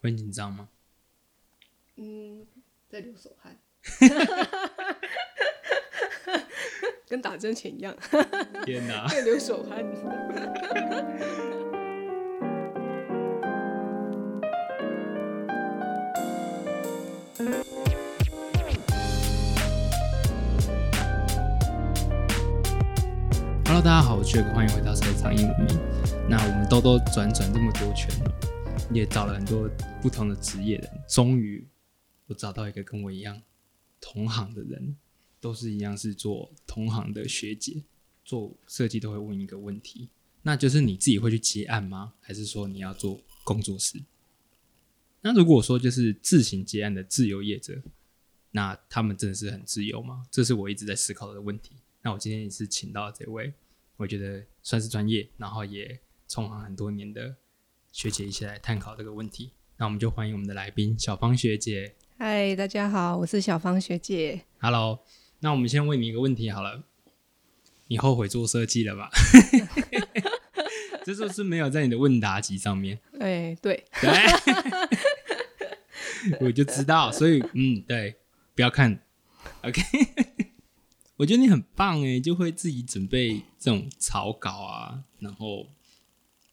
[0.00, 0.68] 会紧张吗？
[1.96, 2.46] 嗯，
[2.88, 3.56] 在流手汗，
[7.08, 7.96] 跟打针前一样，
[8.64, 9.06] 天哪！
[9.08, 9.84] 在流手汗。
[23.64, 25.68] Hello，大家好，我是 Jack，欢迎回到赛场英文名。
[26.28, 28.30] 那我们兜兜转转这么多圈了，
[28.92, 29.68] 也找了很多
[30.00, 31.66] 不同的职业人，终于
[32.26, 33.42] 我找到一个跟我一样
[34.00, 34.96] 同行的人，
[35.40, 37.82] 都是一样是做同行的学姐，
[38.24, 40.08] 做设计都会问一个问题，
[40.42, 42.14] 那就是你自己会去接案吗？
[42.20, 44.02] 还是说你要做工作室？
[45.20, 47.82] 那如果说就是自行接案的自由业者，
[48.52, 50.24] 那他们真的是很自由吗？
[50.30, 51.72] 这是我一直在思考的问题。
[52.02, 53.52] 那我今天也是请到这位，
[53.96, 57.34] 我觉得算是专业，然后也从行很多年的
[57.96, 59.52] 学姐一起来探讨这个问题。
[59.78, 61.94] 那我们就欢迎我们的来宾小芳学姐。
[62.18, 64.42] 嗨，大家好，我是小芳学姐。
[64.58, 65.02] Hello，
[65.38, 66.84] 那我们先问你一个问题好了，
[67.86, 69.08] 你后悔做设计了吧？
[71.04, 73.00] 这就是没有在你的问答集上面。
[73.18, 74.10] 哎、对，对，
[76.40, 78.16] 我就知道，所以嗯，对，
[78.54, 79.00] 不要看
[79.62, 79.80] ，OK。
[81.16, 85.68] 我觉得你很棒哎，就会自己准备这种草稿啊，然后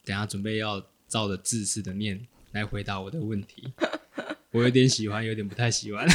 [0.05, 0.81] 等下准备要
[1.13, 3.71] 照着自私的念来回答我的问题。
[4.49, 6.07] 我有点喜欢，有点不太喜欢。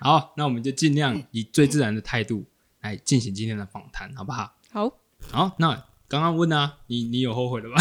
[0.00, 2.44] 好，那我们就尽量以最自然的态度
[2.80, 4.56] 来进行今天的访谈，好不好？
[4.72, 4.98] 好，
[5.30, 7.80] 好，那刚刚问啊，你你有后悔了吧？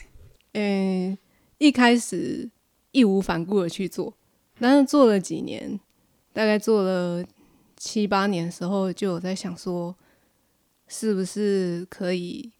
[0.54, 1.18] 嗯、
[1.58, 2.50] 一开始
[2.92, 4.16] 义无反顾的去做，
[4.58, 5.78] 但是做了几年，
[6.32, 7.22] 大概做了
[7.76, 9.94] 七八年的时候，就有在想说，
[10.88, 12.50] 是不是可以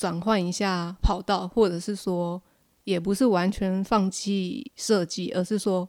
[0.00, 2.42] 转换一下跑道，或者是说，
[2.84, 5.86] 也不是完全放弃设计，而是说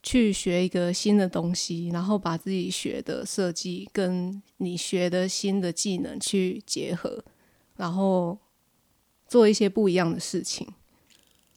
[0.00, 7.24] 去学一个新的东西，然后把自己学的设计跟你学的新的技能去结合，
[7.74, 8.38] 然后
[9.26, 10.68] 做一些不一样的事情。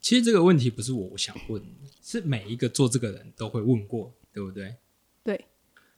[0.02, 1.62] 其实这个问题不是我想问，
[2.02, 4.76] 是每一个做这个人都会问过，对不对？
[5.24, 5.46] 对。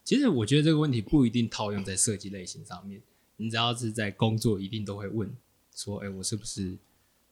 [0.03, 3.01] 其实我觉得这个问题不一定套用在设计类型上面，
[3.37, 5.33] 你只要是在工作，一定都会问
[5.77, 6.75] 说：“哎，我是不是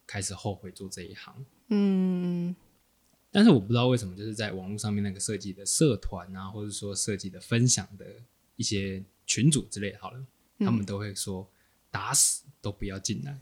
[0.06, 2.54] 开始后悔做这一行嗯，？”
[3.32, 8.06] 但是我不知道为什么，就是在网络上面那个设计的社团啊，或者说设计的分享的
[8.54, 10.24] 一些群组之类的，好了，
[10.60, 11.46] 他们都会说
[11.90, 13.36] 打死都不要进来。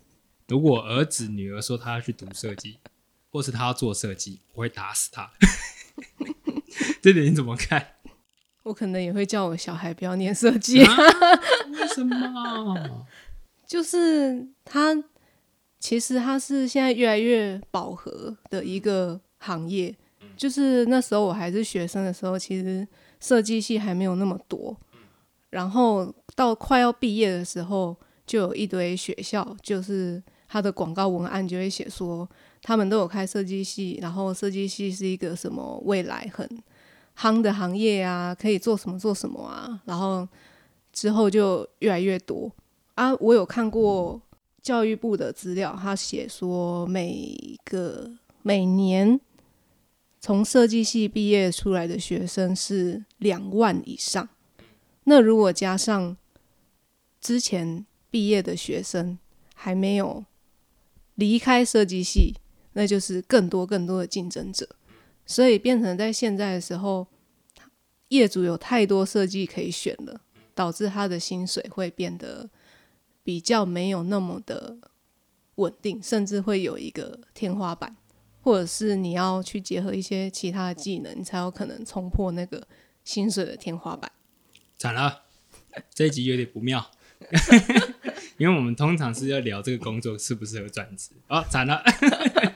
[0.48, 2.78] 如果儿子女儿说他要去读设计，
[3.30, 5.30] 或是他要做设计，我会打死他。
[7.00, 7.96] 这点你怎么看？
[8.64, 10.96] 我可能也会叫我小孩不要念设计，啊、
[11.72, 13.06] 为什么？
[13.74, 14.94] 就是它
[15.80, 19.92] 其实它是现在越来越饱和的一个行业。
[20.36, 22.86] 就是那时候我还是学生的时候，其实
[23.18, 24.76] 设计系还没有那么多。
[25.50, 32.28] 然后到快要毕业的时候，就有一堆学校，就是他的广告文案就会写说，
[32.62, 36.48] 他们都有开设计系，然后设计系是一个什么未来很
[37.18, 40.28] 夯的行业啊，可以做什么做什么啊，然后
[40.92, 42.48] 之后就越来越多
[42.94, 43.14] 啊。
[43.16, 44.20] 我有看过
[44.62, 48.10] 教育部的资料，他写说每个
[48.42, 49.20] 每年
[50.20, 54.28] 从设计系毕业出来的学生是两万以上。
[55.04, 56.16] 那如果加上
[57.20, 59.18] 之前毕业的学生
[59.54, 60.24] 还没有
[61.14, 62.34] 离开设计系，
[62.72, 64.68] 那就是更多更多的竞争者。
[65.26, 67.06] 所以变成在现在的时候，
[68.08, 70.20] 业主有太多设计可以选了，
[70.54, 72.48] 导致他的薪水会变得
[73.24, 74.76] 比较没有那么的
[75.56, 77.96] 稳定，甚至会有一个天花板，
[78.42, 82.68] 或者是你要去结合一些其他的技能，你才有可能冲破那个
[83.02, 84.12] 薪水的天花板。
[84.76, 85.22] 惨了，
[85.94, 86.90] 这一集有点不妙，
[88.36, 91.10] 因为我们通常是要聊这个工作适不适合转职。
[91.28, 91.82] 哦，惨了，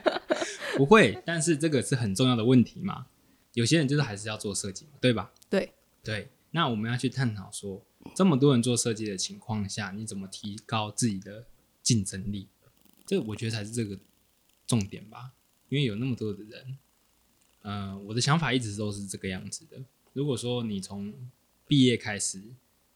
[0.77, 3.07] 不会，但是这个是很重要的问题嘛。
[3.53, 5.31] 有些人就是还是要做设计嘛，对吧？
[5.49, 5.73] 对
[6.03, 7.83] 对，那我们要去探讨说，
[8.15, 11.45] 这么多人做设计的情况下，你怎么提高自己的
[11.81, 12.47] 竞争力？
[13.05, 13.99] 这我觉得才是这个
[14.67, 15.33] 重点吧。
[15.69, 16.77] 因为有那么多的人，
[17.61, 19.83] 嗯、我的想法一直都是这个样子的。
[20.13, 21.13] 如果说你从
[21.67, 22.41] 毕业开始，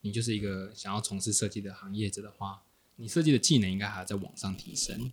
[0.01, 2.63] 你就是一个想要从事设计的行业者的话，
[2.95, 5.11] 你设计的技能应该还要在往上提升，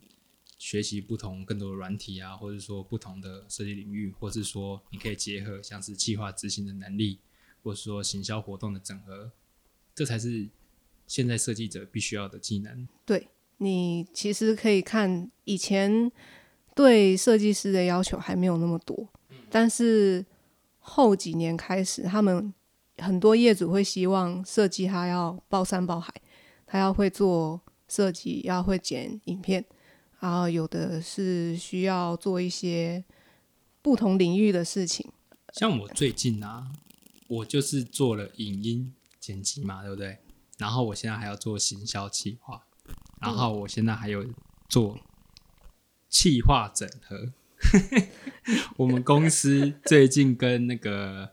[0.57, 7.19] 学习不同更多的软体啊，或者说不同的设计领域，或是说你可以结合像是计划执行的能力，
[7.61, 9.31] 或者说行销活动的整合，
[10.01, 10.47] 这才是
[11.05, 12.87] 现在设计者必须要的技能。
[13.05, 13.27] 对
[13.57, 16.11] 你其实可以看以前
[16.73, 19.07] 对设计师的要求还没有那么多，
[19.51, 20.25] 但是
[20.79, 22.51] 后几年开始，他们
[22.97, 26.11] 很多业主会希望设计他要包山包海，
[26.65, 29.63] 他要会做设计，要会剪影片，
[30.19, 33.05] 然后有的是需要做一些
[33.83, 35.07] 不同领域的事情。
[35.53, 36.71] 像我最近啊，
[37.27, 40.17] 我就是做了影音剪辑嘛，对不对？
[40.57, 42.61] 然后我现在还要做行销企划，
[43.21, 44.25] 然后我现在还有
[44.67, 44.99] 做
[46.09, 47.31] 企划整合。
[48.75, 51.31] 我们公司最近跟那个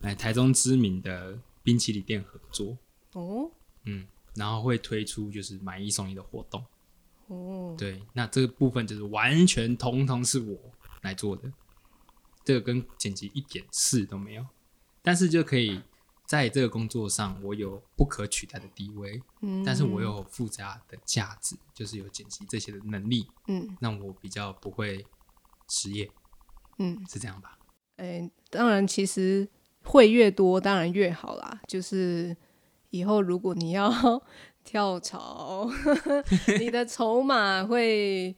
[0.00, 2.78] 哎台中知名的冰淇淋店合作，
[3.12, 3.50] 哦
[3.84, 6.64] 嗯，然后会推出就是买一送一的活动。
[7.26, 10.58] 哦，对，那这个部分就是完全通通是我
[11.02, 11.52] 来做的，
[12.44, 14.46] 这个跟剪辑一点事都没有，
[15.02, 15.82] 但是就可以
[16.28, 25.06] 在这个工作上，我有不可取代的地位，嗯，但是我有附加的价值，就是有剪辑这些的能力，嗯那我比较不会
[25.70, 26.10] 失业，
[26.78, 27.58] 嗯，是这样吧？
[27.96, 29.48] 哎，当然，其实
[29.82, 31.60] 会越多，当然越好啦。
[31.66, 32.36] 就是
[32.90, 33.90] 以后如果你要
[34.64, 35.66] 跳槽，
[36.60, 38.36] 你的筹码会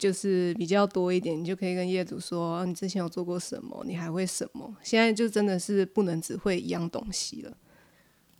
[0.00, 4.74] 就是比较多一点，你就可以跟业主说啊你之前有做过什么，你还会什么。
[4.82, 7.56] 现在就真的是不能只会一样东西了。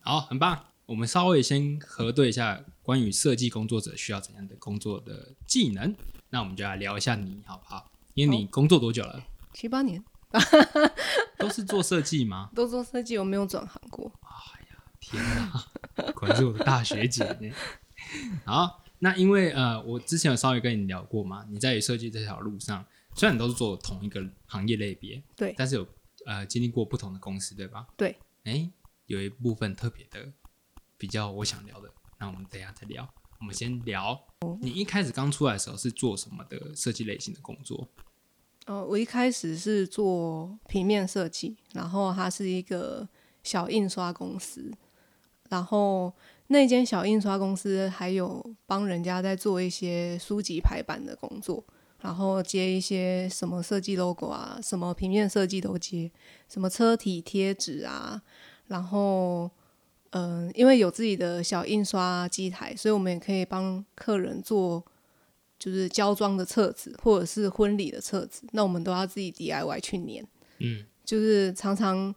[0.01, 0.65] 好，很棒。
[0.87, 5.95] 我们稍微先核对一下关于设计工作者需要怎样的工作的技能，
[6.31, 7.93] 那我们就来聊一下你好不好？
[8.15, 9.23] 因为你工作多久了？
[9.53, 10.03] 七八年
[11.39, 12.51] 都是做设计吗？
[12.57, 14.11] 都做设计，我没有转行过。
[14.23, 17.53] 哎呀天哪， 果然是我的大学姐呢。
[18.45, 25.89] 好，那因为呃，我之前有稍微跟你聊过嘛，你在设计这条路上，虽然都是做同一个行业类别，对但是有
[26.27, 27.87] 呃经历过不同的公司，对吧？
[27.97, 28.17] 对。
[28.45, 28.71] 哎，
[29.07, 30.33] 有一部分特别的
[30.97, 33.09] 比较我想聊的，那我们等一下再聊。
[33.41, 34.19] 我们先聊，
[34.61, 37.89] 你一开始刚出来的时候是做什么的设计类型的工作？
[38.67, 43.09] 哦，我一开始是做平面设计，然后它是一个
[43.43, 44.71] 小印刷公司，
[45.51, 46.11] 然后
[46.47, 51.63] 那间小印刷公司还有帮人家在做一些书籍排版的工作，
[52.01, 56.11] 然后接一些什么设计 logo 啊，什么平面设计都接，
[56.49, 58.23] 什么车体贴纸啊，
[58.69, 59.51] 然后
[60.13, 64.83] 嗯、因为有自己的小印刷机台，所以我们也可以帮客人做。
[65.63, 70.27] 就是胶装的册子，或者是婚礼的册子，那我们都要自己 DIY 去粘。
[70.57, 72.15] 嗯，就是常常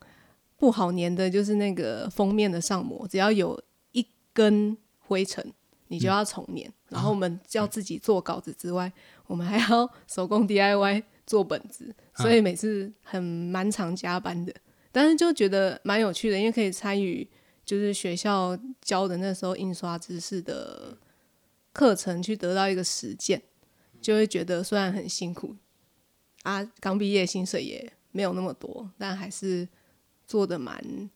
[0.63, 3.62] 不好粘的，就是那个封面的上膜，只要有
[3.92, 5.45] 一根灰尘，
[5.89, 6.71] 你就要重粘。
[6.88, 8.89] 然后我们要自己做稿子之外，
[9.27, 14.56] 我们还要手工 DIY 做本子，所以每次很蛮常加班的。
[14.89, 17.30] 但是就觉得蛮有趣的，因为可以参与
[17.66, 20.98] 就是学校教的那时候印刷知识的
[21.74, 23.42] 课程，去得到一个实践，
[24.00, 25.57] 就会觉得虽然很辛苦
[26.44, 29.68] 啊，刚毕业薪水也没有那么多，但还是
[30.25, 31.10] 做的蛮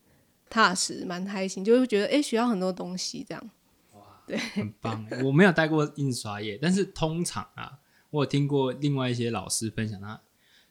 [0.50, 3.50] 踏实、蛮开心，就会觉得哎、诶学到很多东西这样。
[3.92, 5.22] 哇， 对很棒欸。
[5.22, 7.78] 我没有带过印刷业，但是通常啊，
[8.10, 10.20] 我有听过另外一些老师分享，他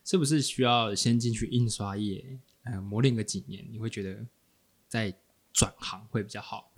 [0.03, 4.25] 是不是需要先进去印刷业，呃，磨练个几年，你会觉得
[4.87, 5.13] 再
[5.51, 6.71] 转行会比较好。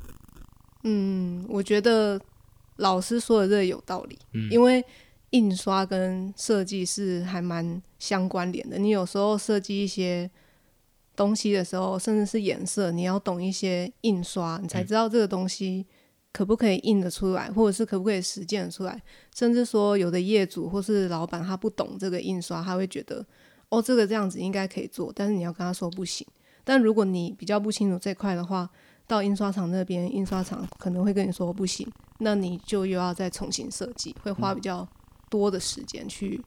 [0.84, 2.20] 嗯，我觉得
[2.78, 4.84] 老师说的这个有道理，嗯因为
[5.32, 8.80] 印刷跟设计是还蛮相关联的。
[8.80, 10.32] 你有时候设计一些
[11.20, 15.86] 东西的时候，甚至是颜色，你要懂一些印刷，你才知道这个东西
[16.32, 19.04] 可不可以印得出来，或者是可不可以实践得出来。
[19.36, 23.26] 甚至说，有的业主或是老板他不懂这个印刷，他会觉得
[23.68, 26.26] 哦，这个这样子应该可以做，但是你要跟他说不行。
[26.64, 28.70] 但如果你比较不清楚这块的话，
[29.06, 31.86] 到印刷厂那边，印刷厂可能会跟你说不行，
[32.20, 34.88] 那你就又要再重新设计，会花比较
[35.30, 36.42] 多的时间去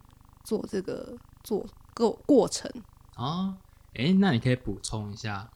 [0.44, 1.14] 做这个
[1.44, 2.70] 做过过程。
[3.16, 3.54] 啊，
[3.94, 5.50] 诶，那你可以补充一下，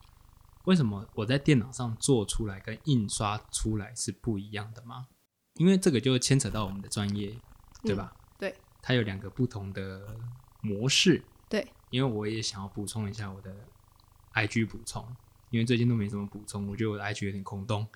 [0.64, 5.06] 为什么我在电脑上做出来跟印刷出来是不一样的吗？
[5.54, 7.34] 因为这个就牵扯到我们的专业，
[7.82, 8.14] 对吧？
[8.38, 10.16] 对，它有两个不同的
[10.60, 11.22] 模式。
[11.48, 13.54] 对，因为我也想要补充一下我的
[14.34, 15.06] IG 补充，
[15.50, 17.86] 因为最近都没什么补充，我觉得我的 IG 有点空洞，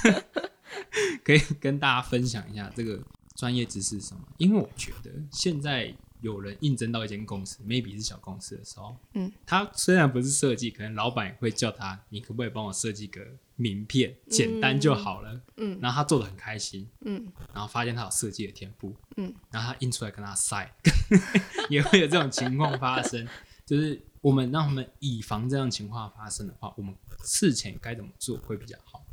[1.22, 3.02] 可以跟大家分享一下这个
[3.36, 4.22] 专业知识是什么。
[4.38, 13.20] 因为我觉得现在有人应征到一间公司，maybe 是小公司的时候，嗯，他虽然不是设计，可能老板也会叫他，你可不可以帮我设计个
[13.56, 15.78] 名片，简单就好了，嗯。
[15.80, 17.30] 然后他做的很开心，嗯。
[17.52, 20.74] 然后发现他有设计的天赋，嗯，然后他印出来跟他晒，
[21.68, 23.26] 也会有这种情况发生。
[23.66, 29.04] 就是我们让他们以防这样情况发生的话，我们事前该怎么做会比较好？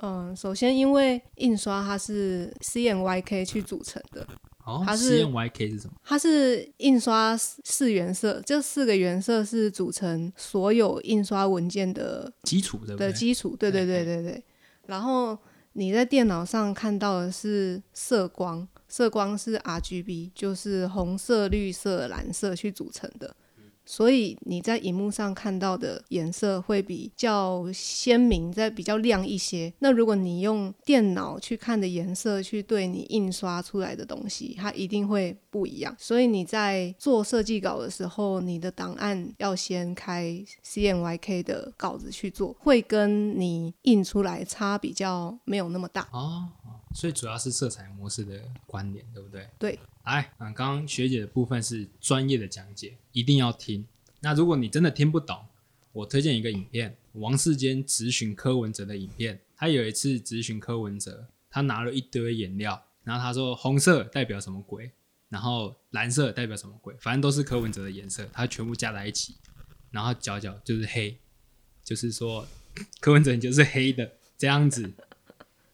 [0.00, 4.24] 嗯，首先因为印刷它是 CMYK 去组成的，
[4.68, 5.94] 哦，它是 CMYK 是什么？
[6.04, 13.06] 它是印刷四四原色，这四个原色是组成所有印刷文件的基础对对？
[13.06, 13.56] 的基础。
[13.56, 14.44] 对对对对对。
[14.86, 15.36] 然后
[15.72, 23.34] 你在电脑上看到的是色光，色光是 RGB，就是红色、绿色、蓝色去组成的。
[23.90, 29.72] 所以你在荧幕上看到的颜色会比较鲜明，再比较亮一些。
[29.78, 35.96] 那如果你用电脑去看的颜色去对你印刷出来的东西，它一定会不一样。
[35.98, 46.06] 所以你在做设计稿的时候，你的档案要先开 CMYK 的稿子去做，会跟你印出来差比较没有那么大。
[46.94, 49.48] 所以主要是色彩模式的关联，对不对？
[49.58, 49.78] 对。
[50.04, 53.86] 来，嗯，刚刚学姐的部分是专业的讲解，一定要听。
[54.20, 55.38] 那如果你真的听不懂，
[55.92, 59.38] 我推荐一个影片，王世坚咨询柯文哲的影片。
[59.54, 64.90] 他有一次咨询柯文哲，他拿了一堆颜料，然后他说红色代表什么鬼，
[65.28, 69.36] 然后蓝色代表什么鬼，反正都是柯文哲的颜色，他全部加在一起，
[69.90, 71.18] 然后角角就是黑，
[71.84, 72.46] 就是说
[73.00, 74.94] 柯文哲你就是黑的 这样子。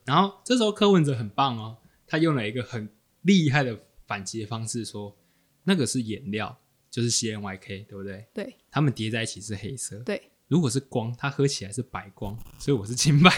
[0.04, 2.88] 然后这时候柯文哲很棒哦，他用了一个很
[3.22, 3.78] 厉害的。
[4.06, 5.16] 反击的方式说，
[5.62, 6.54] 那个是颜料，
[6.90, 8.26] 就是 CNYK，对不对？
[8.34, 9.96] 对，它们叠在一起是黑色。
[10.00, 13.32] 对，如果是光，它喝起来是白光，所以我是清白。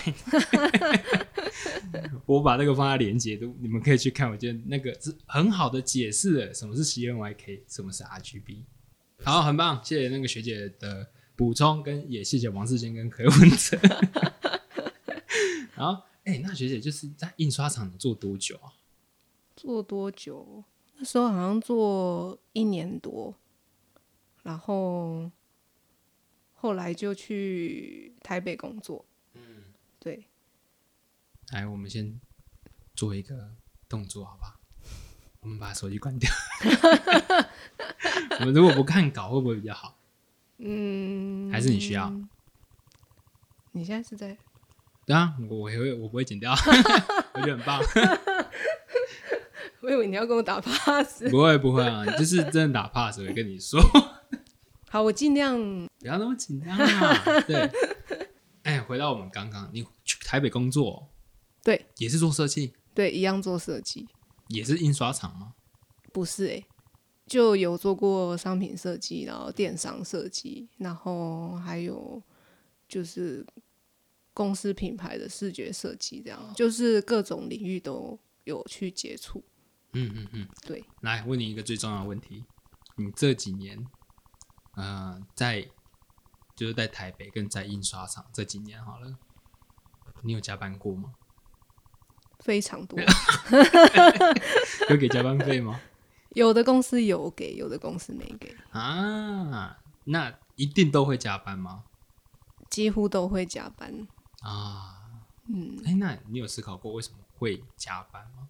[2.26, 4.28] 我把那个放在连接都，你们可以去看。
[4.28, 8.64] 我觉得那个是很好的解释了什么是 CNYK，什么是 RGB。
[9.22, 13.78] 好，很棒，谢谢那个学姐的补充，跟也谢谢王世坚跟柯文哲。
[15.78, 15.86] 然
[16.26, 18.72] 后，哎，那学姐就是在印刷厂做多久啊？
[19.56, 20.64] 做多久？
[20.98, 23.34] 那时候好像做一年多，
[24.42, 25.30] 然后
[26.54, 29.04] 后来就去台北工作。
[29.34, 29.64] 嗯，
[29.98, 30.26] 对。
[31.50, 32.20] 来，我们先
[32.94, 33.54] 做一个
[33.88, 34.58] 动作，好不好？
[35.40, 36.30] 我们把手机关掉。
[38.40, 39.96] 我们如果不看稿，会不会比较好？
[40.58, 42.10] 嗯，还是你需要？
[43.72, 44.36] 你现在是在？
[45.06, 46.52] 对啊，我我会，我不会剪掉，
[47.34, 47.80] 我觉得很棒。
[49.82, 53.80] 我以为你要跟我打 pass， 不会不会啊，就是真的打 pass 会跟你说。
[54.88, 55.56] 好，我尽量
[56.00, 57.40] 不要那么紧张啊。
[57.42, 57.70] 对，
[58.64, 61.08] 哎，回到我们刚刚，你去台北工作，
[61.62, 64.08] 对，也是做设计，对，一样做设计，
[64.48, 65.52] 也是印刷厂吗？
[66.12, 66.64] 不是哎，
[67.26, 72.20] 就有做过商品设计，然后电商设计，然后还有
[72.88, 73.46] 就是
[74.36, 79.42] 公司品牌的视觉设计，这样就是各种领域都有去接触。
[79.94, 80.84] 嗯嗯嗯，对。
[81.00, 82.44] 来问你一个最重要的问题：
[82.96, 83.82] 你这几年，
[84.74, 85.66] 呃，在
[86.54, 89.16] 就是在台北跟在印刷厂这几年好了，
[90.22, 91.14] 你有加班过吗？
[92.40, 93.00] 非常多。
[94.90, 95.80] 有给加班费吗？
[96.36, 98.54] 有的公司有给，有的公司没给。
[98.70, 101.84] 啊，那一定都会加班吗？
[102.68, 104.06] 几乎都会加班。
[104.46, 104.94] 啊，
[105.48, 108.48] 嗯，哎，那你有思考过为什么会加班吗？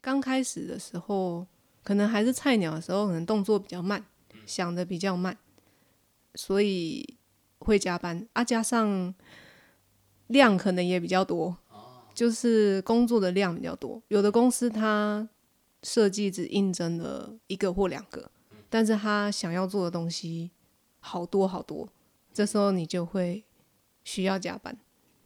[0.00, 1.46] 刚开始的时候，
[1.84, 4.02] 可能还是菜鸟的时候，可能动作比较慢，
[4.46, 5.36] 想的比较慢，
[6.34, 7.18] 所以
[7.58, 8.42] 会加班啊。
[8.42, 9.14] 加上
[10.28, 11.54] 量可能也比较多，
[12.14, 14.02] 就是工作的量比较多。
[14.08, 15.28] 有的公司他
[15.82, 18.30] 设计只应征了一个或两个，
[18.70, 20.50] 但是他想要做的东西
[21.00, 21.86] 好多好多，
[22.32, 23.44] 这时候你就会
[24.02, 24.78] 需要加班。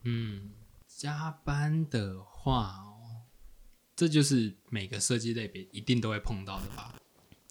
[0.03, 0.53] 嗯，
[0.87, 2.87] 加班的话。
[3.97, 6.95] 这就是每个设计类别一定都会碰到的吧？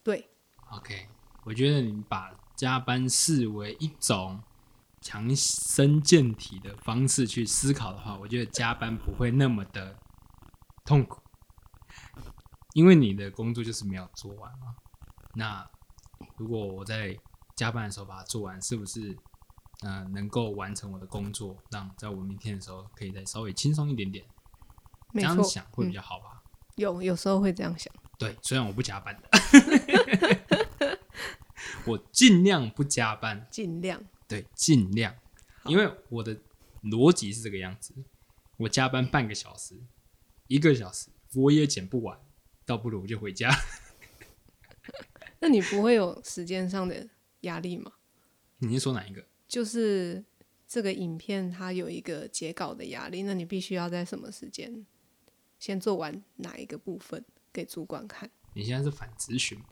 [0.03, 0.31] 对
[0.71, 1.07] ，OK，
[1.43, 4.41] 我觉得你把加班视为一种
[4.99, 9.95] 强身健体的方式去思考的话，我觉得加班不会那么的
[10.83, 11.21] 痛苦，
[12.73, 14.75] 因为你的工作就是没有做完嘛。
[15.35, 15.69] 那
[16.35, 17.15] 如果我在
[17.55, 19.15] 加班的时候把它做完，是不是
[19.81, 24.25] 嗯能够完成我的工作，让在我明天的时候可以再稍微轻松一点点？
[25.13, 26.43] 这样想会比较好吧？
[26.75, 30.97] 有有时候会这样想， 对，虽然我不加班的，
[31.85, 35.15] 我尽量不加班，尽量，对，尽量，
[35.65, 36.37] 因为我的
[36.83, 37.93] 逻辑是这个样子，
[38.57, 39.81] 我加班半个小时，
[40.47, 42.19] 一个小时我也剪不完，
[42.65, 43.49] 倒不如我就回家。
[45.41, 47.07] 那你不会有时间上的
[47.41, 47.93] 压力吗？
[48.59, 49.25] 你是说哪一个？
[49.49, 50.23] 就是
[50.67, 54.85] 这个影片它有一个截稿的压力，那你必须要在什么时间？
[55.57, 58.29] 先做完哪一个部分给主管看？
[58.53, 59.59] 你现在是反咨询。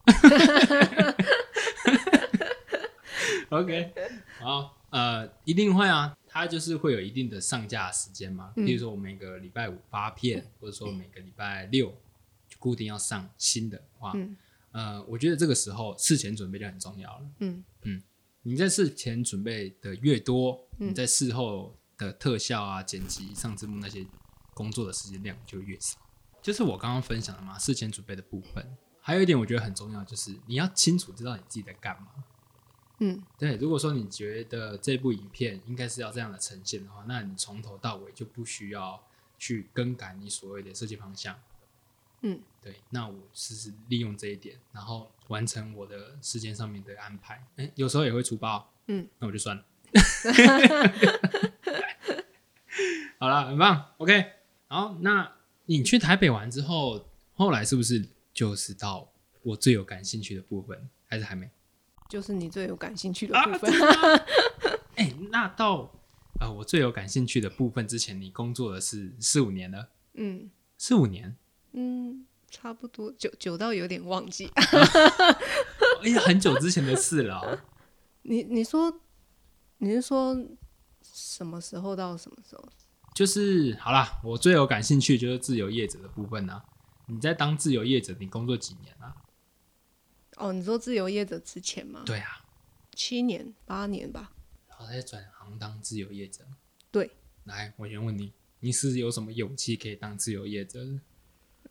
[3.50, 3.94] OK，
[4.40, 8.52] 好，呃，一定会啊，它就是会有一定的上架时间嘛。
[8.56, 11.90] 比如说我每个礼拜五发片，或者说每个礼拜六
[12.60, 14.36] 固固定要上新的话，嗯
[14.72, 17.26] 呃，我觉得这个时候事前准备就很重要了。
[17.40, 18.04] 嗯嗯
[18.48, 24.08] 你在事前准备的越多，嗯你在事后的特效啊、剪辑、上字幕那些
[24.54, 26.00] 工作的时间量就越少。
[26.42, 28.66] 就是我刚刚分享的嘛，事前准备的部分。
[29.02, 32.08] 还有一点我觉得很重要，就是你要清楚知道你自己在干嘛。
[33.00, 39.04] 嗯对，如果说你觉得这部影片应该是要这样的呈现的话，那你从头到尾就不需要
[39.38, 41.38] 去更改你所谓的设计方向。
[42.22, 47.42] 嗯，对，那我是利用这一点，然后完成我的时间上面的安排。
[47.56, 49.64] 哎，有时候也会出包，嗯，那我就算了。
[53.20, 54.34] 好了，很棒，OK。
[54.68, 55.32] 好，那
[55.66, 59.10] 你去台北玩之后，后来是不是就是到
[59.44, 61.50] 我最有感兴趣的部分，还是还没？
[62.10, 63.72] 就是你最有感兴趣的啊部分。
[64.96, 65.90] 哎、那到
[66.42, 71.34] 呃我最有感兴趣的部分之前，你工作的是四五年了，嗯四五年，
[71.72, 72.26] 嗯，
[72.60, 74.50] 差不多久久到有点忘记。
[76.02, 77.60] 哎呀，很久之前的事了哦、
[78.24, 79.02] 你你说
[79.78, 80.36] 你是说
[81.04, 82.68] 什么时候到什么时候？
[83.14, 86.64] 就是好啦，我最有感兴趣就是自由业者的部分啊。
[87.08, 89.16] 你在当自由业者，你工作几年啊？
[90.38, 92.04] 哦，你说自由业者之前吗？
[92.06, 92.44] 对啊，
[92.96, 94.34] 七年八年吧。
[94.68, 96.44] 然后再转行当自由业者。
[96.92, 97.12] 对，
[97.46, 101.00] 来，我先问你，你是有什么勇气可以当自由业者的？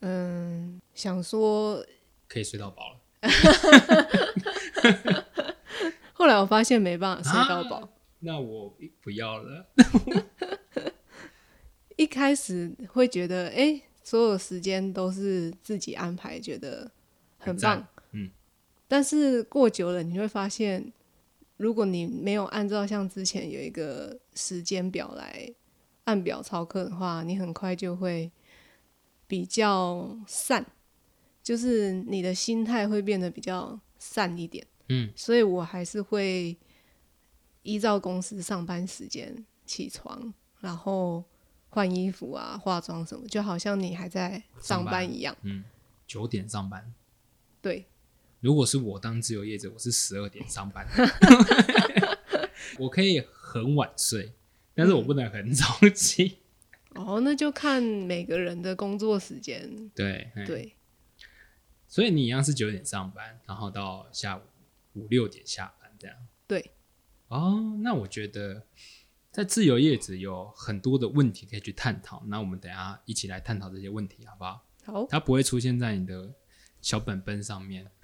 [0.00, 1.84] 嗯，想说，
[2.28, 3.00] 可以睡到饱了。
[6.12, 7.88] 后来我发现没办法睡到饱。
[8.20, 9.66] 那我不要了。
[11.96, 16.90] 一开始会觉得，哎、所有时间都是自己安排，觉得
[17.38, 17.86] 很棒。
[18.12, 18.30] 嗯，
[18.88, 20.92] 但是过久了，你会发现，
[21.56, 25.50] 如果你没有按照像之前有一个时间表来
[26.04, 28.30] 按表操课的话，你很快就会
[29.26, 30.64] 比较散，
[31.42, 34.66] 就是你的心态会变得比较散一点。
[34.88, 36.56] 嗯，所以我还是会
[37.62, 41.24] 依照公司上班时间起床，然后
[41.68, 45.36] 换衣服啊、化妆什么，就好像你还在上班一样。
[45.42, 45.64] 嗯，
[46.06, 46.94] 九点上班。
[47.60, 47.86] 对，
[48.38, 50.86] 如果是我当自由业者，我是十二点上班，
[52.78, 54.32] 我可以很晚睡，
[54.72, 56.38] 但是我不能很早起。
[56.96, 59.90] 哦，那就看每个人的工作时间。
[59.94, 60.74] 对，对，
[61.86, 64.40] 所以你一样是九点上班，然后到下午
[64.94, 66.16] 五六点下班这样。
[66.46, 66.72] 对，
[67.28, 68.66] 哦，那我觉得
[69.30, 74.66] 在自由业者有很多的问题可以去探讨，那我们等一下一起来探讨这些问题，好不好？
[74.84, 76.32] 好，它不会出现在你的
[76.80, 77.90] 小本本上面。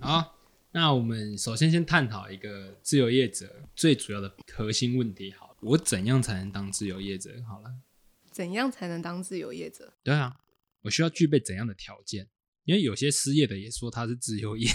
[0.00, 0.38] 好，
[0.72, 5.30] 那我们首先先探讨一个自由业者最主要的核心问题。
[5.32, 7.30] 好，我怎样才能当自由业者？
[7.48, 7.74] 好了，
[8.30, 9.94] 怎样才能当自由业者？
[10.02, 10.40] 对啊，
[10.82, 12.28] 我需要具备怎样的条件？
[12.64, 14.68] 因为有些失业的也说他是自由业，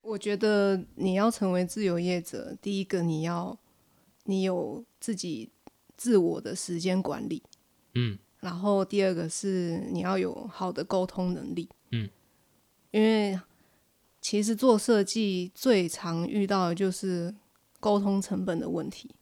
[0.00, 3.60] 我觉得你要成为自由业者，第一个你要
[4.24, 5.52] 你有自己
[5.96, 7.42] 自我的时间管理，
[7.94, 12.08] 嗯然后第二个是你要有好的沟通能力，嗯，
[12.90, 13.38] 因为
[14.20, 17.34] 其实做设计最常遇到的就是
[17.80, 19.14] 沟通成本的问题。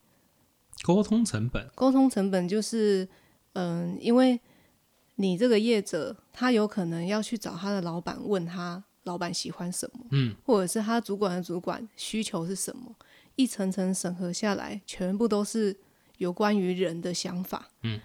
[0.83, 3.09] 沟通成本，沟通成本就是，
[3.53, 4.41] 嗯，因为
[5.17, 12.95] 你这个业者他有可能要去找他的老板，问他老板喜欢什么，嗯，或者是他主管的主管需求是什么，
[13.37, 15.77] 一层层审核下来，全部都是
[16.19, 18.01] 有关于人的想法，嗯，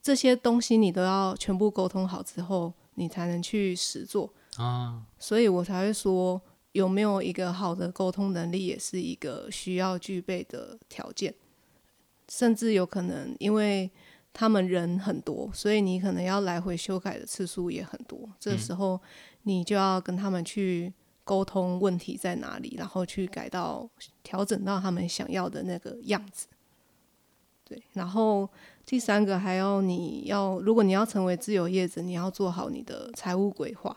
[0.00, 6.40] 这些东西你都要全部沟通好之后，你才能去实做，啊，所以我才会说，
[6.72, 11.34] 有没有一个好的沟通能力，也是一个需要具备的条件。
[12.28, 13.90] 甚至有可能，因为
[14.32, 18.28] 他们人很多，所以你可能要来回修改的次数也很多。
[18.38, 19.00] 这时候
[19.42, 20.92] 你就要跟他们去
[21.24, 23.88] 沟通问题在哪里，然后去改到
[24.22, 26.46] 调整到他们想要的那个样子。
[27.64, 28.48] 对，然后
[28.86, 33.94] 第三个还要你要，如果你要成为自由业者，你要做好你的财务规划，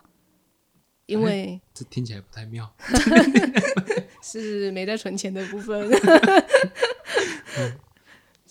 [1.05, 2.73] 因为这听起来不太妙。
[4.21, 5.89] 是没在存钱的部分，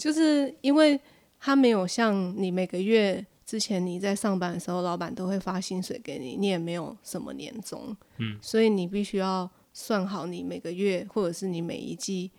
[0.00, 0.98] 就是因为
[1.38, 12.30] 他没有像你每个月之前你在上班的时候，老板都会发薪水给你，你也没有什么年终，嗯，所以你必须要算好你每个月或者是你每一季，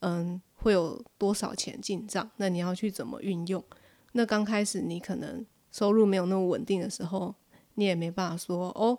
[0.00, 3.64] 嗯，会有多少钱进账，那你要去怎么运用？
[4.12, 7.34] 那刚开始你可能收入没有那么稳定的时候，
[7.74, 8.98] 你也没办法说哦，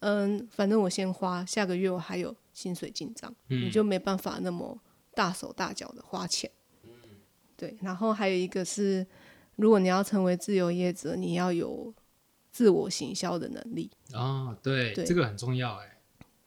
[0.00, 4.78] 嗯，反正我先花，下个月我还有薪水进账，你就没办法那么
[5.14, 6.50] 大手大脚的花钱。
[7.58, 9.04] 对，然后还有一个是，
[9.56, 11.92] 如果你要成为自由业者，你要有
[12.52, 15.98] 自我行销的能力，哦，对，对这个很重要哎。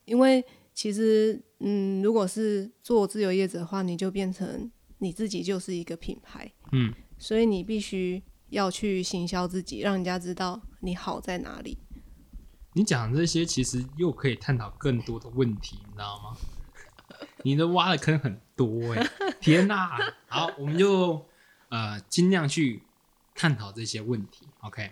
[0.06, 0.44] 因为
[0.74, 11.78] 其实，嗯，如果是做自由业者的话，你就变成你自己就是一个品牌，嗯，所以你必须要去行销自己，让人家知道你好在哪里。
[12.74, 16.38] 你讲这些其实又可以探讨更多的问题，你知道吗？
[17.44, 19.08] 你的挖的坑很多哎、
[19.42, 21.26] 天哪、好，我们就
[21.70, 22.84] 呃尽量去
[23.36, 24.48] 探讨这些问题。
[24.62, 24.92] OK，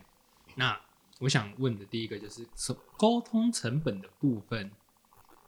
[0.55, 0.79] 那
[1.19, 2.47] 我想问的第一个就是
[2.97, 4.71] 沟通成本的部分，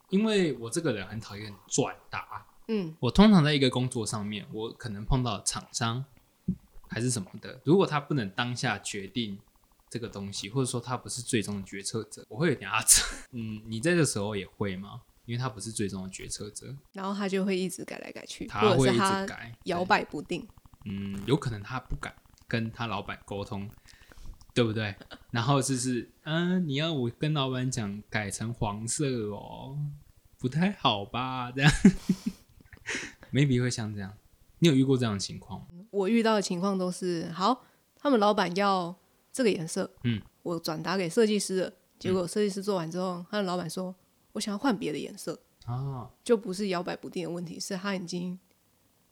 [0.10, 6.04] 因为我这个人很讨厌转达，嗯我通常在一个工作上面，我可能碰到厂商
[6.88, 9.40] 还是什么的，如果他不能当下决定
[9.90, 13.04] 这个东西，或者说他不是最终的决策者，我会有点阿扯。
[13.32, 15.02] 嗯，你在这时候也会吗？
[15.32, 19.86] 因为他不是最终的决策者，然后他就会一直改来改去，他会一直改，摇。
[19.86, 20.46] 摆不定。
[20.84, 22.14] 嗯，有可能他不敢
[22.48, 23.70] 跟他老板沟通，
[24.54, 24.94] 对不对？
[25.32, 29.78] 然后就是，嗯、你要我跟老板讲改成黄色哦，
[30.38, 31.50] 不太好吧？
[31.52, 31.72] 这样
[33.32, 34.14] ，maybe 会像这样。
[34.60, 35.68] 你有遇过这样的情况吗？
[35.92, 37.64] 我遇到的情况都是，好，
[37.96, 38.94] 他们老板要
[39.32, 43.94] 这个颜色，嗯，我转达给设计师了，结果设计师做完之后，他的老板说，
[44.34, 48.38] 我想要换别的颜色，啊，就不是摇摆不定的问题，是他已经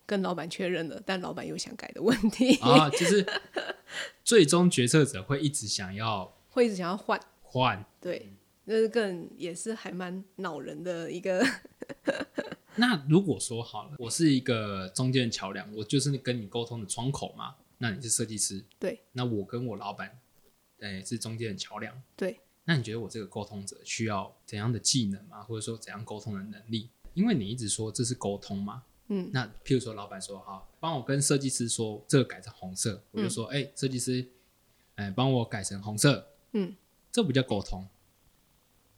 [0.06, 3.26] 跟老板确认了，但老板又想改的问题，啊，就是
[4.24, 7.86] 最终决策者会一直想要 会一直想要换，换。
[8.02, 8.32] 对，
[8.66, 11.46] 那是更也是还蛮恼人的一个，
[12.76, 17.56] 那如果说好了，我是一个中间的桥梁，我就是跟你沟通的窗口嘛。
[17.82, 20.20] 那你是设计师，对，那我跟我老板，
[20.82, 22.04] 哎，是中间的桥梁。
[22.18, 22.38] 对，
[22.70, 25.42] 那你觉得我这个沟通者需要怎样的技能吗？
[25.42, 26.88] 或者说怎样沟通的能力？
[27.16, 28.84] 因为你一直说这是沟通嘛。
[29.08, 34.24] 嗯，那譬如说，老板说好，帮我跟设计师说这个改成红色，我就说，哎、设计师，
[34.98, 36.28] 哎，帮我改成红色。
[36.52, 36.76] 嗯，
[37.12, 37.88] 这不叫沟通，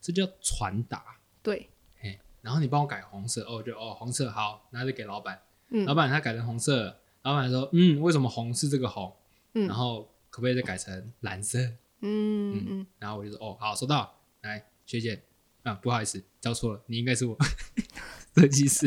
[0.02, 1.16] 这叫传达。
[1.42, 9.16] 对，嘿，然后你帮我改红色，哦，就哦红色好，然后就给老板，嗯老板他改成红色，老板说，嗯，为什么红是这个红？
[9.54, 11.58] 嗯然后可不可以再改成蓝色？
[12.02, 15.22] 嗯嗯，然后我就说，哦，好，收到，来，学姐，
[15.62, 17.36] 啊，不好意思，教错了，你应该是我
[18.36, 18.86] 设计师，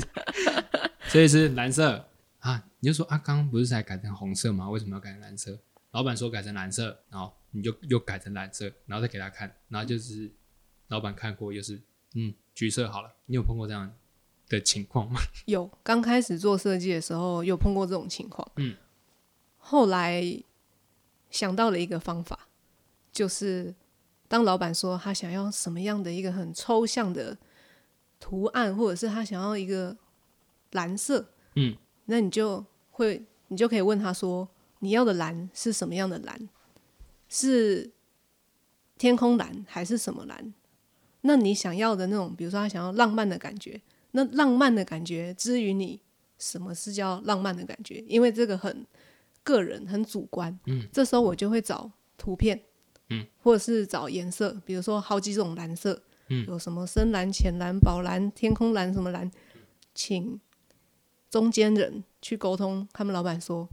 [1.07, 2.07] 设计师蓝色
[2.39, 4.69] 啊，你就说啊，刚刚不是才改成红色吗？
[4.69, 5.59] 为什么要改成蓝色？
[5.91, 10.29] 老板说改成蓝色，然后你就又改成蓝色，然后再给他看，然后就是
[10.89, 11.81] 老板看过，又是
[12.15, 13.15] 嗯橘色好了。
[13.27, 13.91] 你有碰过这样
[14.49, 15.21] 的情况吗？
[15.47, 18.75] 有刚开始做设计的时候有碰过这种情况，嗯，
[19.57, 20.21] 后来
[21.29, 22.47] 想到了一个方法，
[23.15, 23.73] 就是
[24.27, 27.35] 当老板说他想要什么样的一个很抽象的
[28.19, 29.95] 图案，或者是他想要一个
[30.73, 31.75] 蓝色，嗯，
[32.05, 34.47] 那你就会你就可以问他说，
[34.79, 36.49] 你要的蓝是什么样的蓝？
[37.29, 37.91] 是
[38.97, 40.53] 天空蓝还是什么蓝？
[41.21, 46.01] 那你想要的那种，比如说他想要浪漫的感觉，那浪漫的感觉之于你，
[46.37, 48.03] 什么是叫浪漫的感觉？
[48.07, 48.85] 因为这个很
[49.43, 50.59] 个人、很主观。
[50.65, 52.61] 嗯，这时候我就会找图片，
[53.09, 59.29] 嗯，或者是找颜色，比如说好几种蓝色，嗯，有什么深蓝、浅蓝、宝蓝、天空蓝什么蓝，
[59.93, 60.39] 请
[61.29, 63.69] 中间人去沟通，他们老板说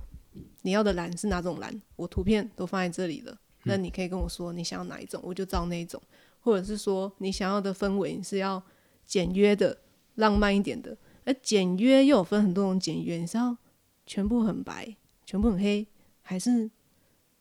[0.62, 1.80] 你要的蓝是哪种蓝？
[1.96, 6.00] 我图片都放在这里了，那你可以跟我说你想要哪一种，我就照那一种。
[6.40, 8.60] 或者是说你想要的氛围是要
[9.04, 9.78] 简约的、
[10.16, 13.56] 浪漫一点的，而简约又有分很多种简约，你是要
[14.04, 15.86] 全部很白、全部很黑，
[16.20, 16.68] 还是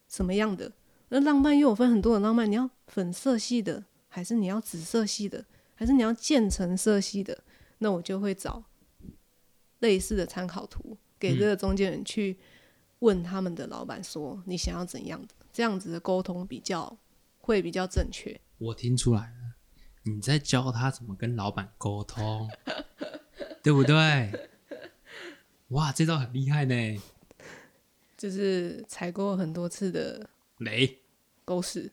[0.08, 0.72] 什么样的？
[1.14, 5.46] 那浪漫又有分很多种浪漫，你要粉色系的，还是你要紫色系的，
[5.76, 7.44] 还是你要渐层色系的？
[7.80, 8.64] 那我就会找
[9.80, 12.40] 类似的参考图给这个中间人去
[13.00, 16.98] 问他们的老板说你想要怎样的，这样子的沟通比较
[17.40, 18.40] 会比较正确。
[18.58, 19.56] 我听出来了，
[20.04, 22.50] 你在教他怎么跟老板沟通，
[23.62, 24.50] 对不对？
[25.70, 27.02] 哇，这招很厉害呢，
[28.16, 30.30] 就是踩过很多次的
[30.62, 31.00] 雷
[31.44, 31.92] 狗屎，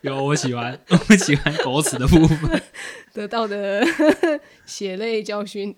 [0.00, 2.62] 有我喜欢， 我喜欢狗屎的部分。
[3.12, 3.84] 得到的
[4.66, 5.76] 血泪教训。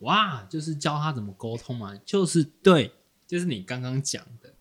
[0.00, 2.92] 哇，就是教他怎么沟通嘛，就是对，
[3.26, 4.54] 就是你刚刚讲的，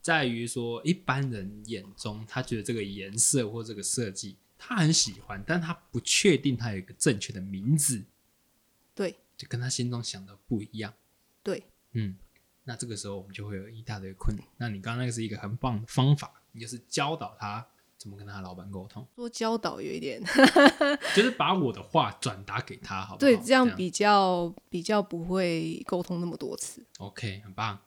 [0.00, 8.04] 在于说一般人眼中，他觉得这个颜色或这个设计他很喜欢，但他不确定他有一个正确的名字，
[8.94, 9.16] 对。
[9.36, 10.94] 就跟他心中想的不一样。
[11.42, 12.16] 对，嗯，
[12.64, 14.46] 那这个时候我们就会有一大堆困难。
[14.56, 17.64] 那你刚刚那个是一个很棒的方法，你就是教导他
[17.98, 19.06] 怎么跟他老板沟通？
[19.16, 20.22] 说教导有一点，
[21.14, 23.18] 就是把我的话转达给他，好不好？
[23.18, 26.84] 对，这样比较比较不会沟通那么多次。
[26.98, 27.78] OK，很棒。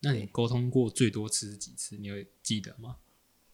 [0.00, 1.96] 那你沟通过最多次是几次？
[1.96, 2.96] 你有记得吗？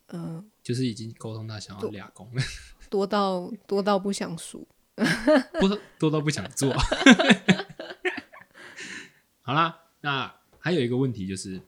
[0.09, 2.43] 嗯、就是已经沟通到想要俩工了，
[2.91, 4.67] 多到多到不想数。
[5.59, 6.73] 多多到不想做。
[9.41, 10.35] 好啦，那
[10.65, 11.61] 还有一个问题就是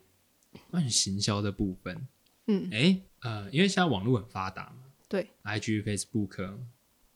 [0.71, 2.07] 关于行销的部分。
[2.47, 6.57] 嗯，哎、呃，因为现在网络很发达嘛对，，IG、Facebook、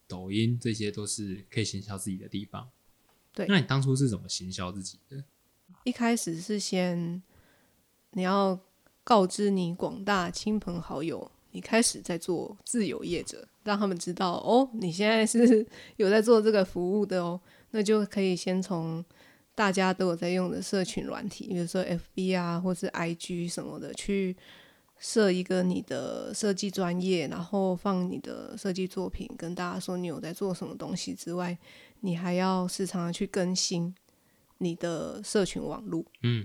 [0.06, 2.70] 抖音这些都是可以行销自己的地方。
[3.34, 5.24] 对那你当初是怎么行销自己的？
[5.84, 7.20] 一开始是先
[8.12, 8.60] 你要
[9.04, 15.66] 告知你广大亲朋好友，你开始在做自由业者，让他们知道哦，你现在是
[15.98, 17.42] 有在做这个服务的哦，
[17.72, 19.04] 那就可以先从
[19.62, 24.36] 大家都有在用的社群软体，比如说 FB 啊，或是 IG 什么的，去
[24.98, 31.56] 设一个你的设计专业，然后放你的设计作品，跟大家说你有在做什么东西之外，
[32.00, 33.94] 你还要时常的去更新
[34.58, 36.04] 你的社群网络。
[36.24, 36.44] 嗯，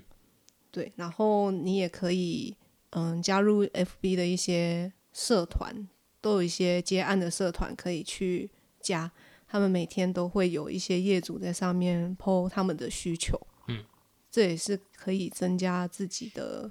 [0.71, 2.55] 对，然后你也可以
[2.91, 5.89] 嗯加入 FB 的一些社团，
[6.21, 9.11] 都有一些接案的社团可以去加，
[9.47, 13.85] 他们每天都会有一些业主在上面 PO 他们的需求，嗯，
[14.31, 16.71] 这也是可以增加自己的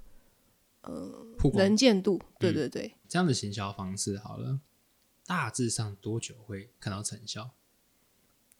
[1.37, 4.59] 曝光能见度，对嗯对对，这样的行销方式好了，
[5.25, 7.51] 大致上多久会看到成效？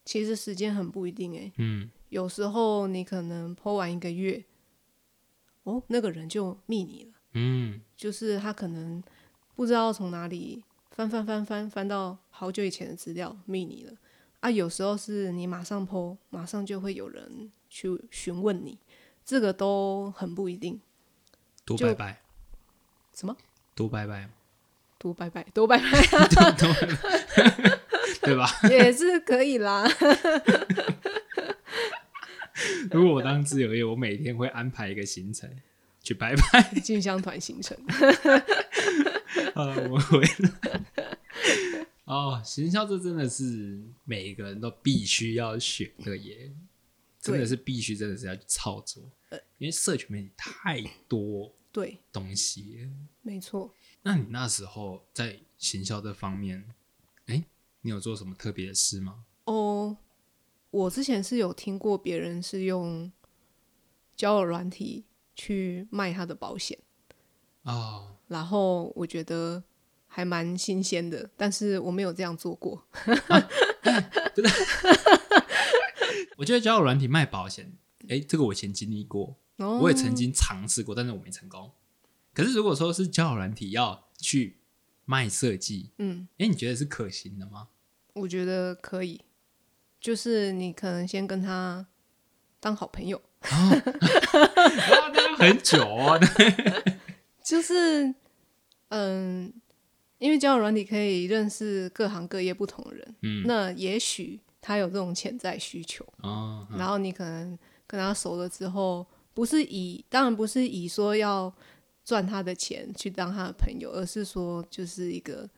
[0.04, 4.46] 其实时间很不一定诶，嗯，有时候你可能 PO 完一个月，
[5.64, 7.12] 哦，那个人就密你了。
[7.34, 9.04] 嗯，就是他可能
[9.56, 13.94] 不知道从哪里翻翻翻翻翻到好久以前的资料密你了
[14.46, 18.78] 啊，有时候是你马上 PO，马上就会有人去询问你，
[19.26, 20.80] 这个都很不一定。
[21.66, 22.22] 就多拜拜，
[23.12, 23.36] 什么？
[23.74, 24.30] 多拜拜，
[25.00, 25.86] 多拜拜，多拜拜
[28.22, 28.48] 对吧？
[28.70, 29.84] 也是可以啦。
[32.92, 35.50] 如果我当自由业，我每天会安排一个行程
[36.04, 36.62] 去拜拜。
[36.84, 37.76] 进香团行程，
[39.56, 40.95] 好了，我回来。
[42.06, 46.52] 哦，行销这真的是每个人都必须要学的耶，
[47.20, 49.04] 真的是必须，真的是要去操作，
[49.58, 52.90] 因为社群媒体太多对，东西了。
[53.22, 53.74] 没错。
[54.04, 56.64] 那你那时候在行销这方面，
[57.26, 57.44] 哎、
[57.82, 59.26] 你有做什么特别的事吗？
[59.46, 59.98] 哦，
[60.70, 63.12] 我之前是有听过别人是用
[64.16, 66.78] 交友软体去卖他的保险。
[67.64, 69.64] 哦，然后我觉得
[70.16, 72.82] 还蛮新鲜的，但是我没有这样做过。
[76.38, 77.74] 我觉得交友软体卖保险，
[78.08, 81.70] 哎、这个我以前经历过，哦我也曾经尝试过，但是我没成功。
[82.34, 84.62] 可是如果说是交友软体要去
[85.04, 87.68] 卖设计，嗯，哎、你觉得是可行的吗？
[88.14, 89.20] 我觉得可以，
[90.00, 91.86] 就是你可能先跟他
[92.62, 93.22] 当好朋友，
[95.38, 96.18] 很久啊。
[97.44, 98.16] 就是
[98.88, 99.54] 嗯，
[100.18, 111.54] 因为交友软体可以认识各行各业不同的人，嗯，那也许他有这种潜在需求，哦，然后你可能跟他熟了之后，不是以当然不是以说要
[112.04, 115.50] 赚他的钱去当他的朋友，而是说就是一个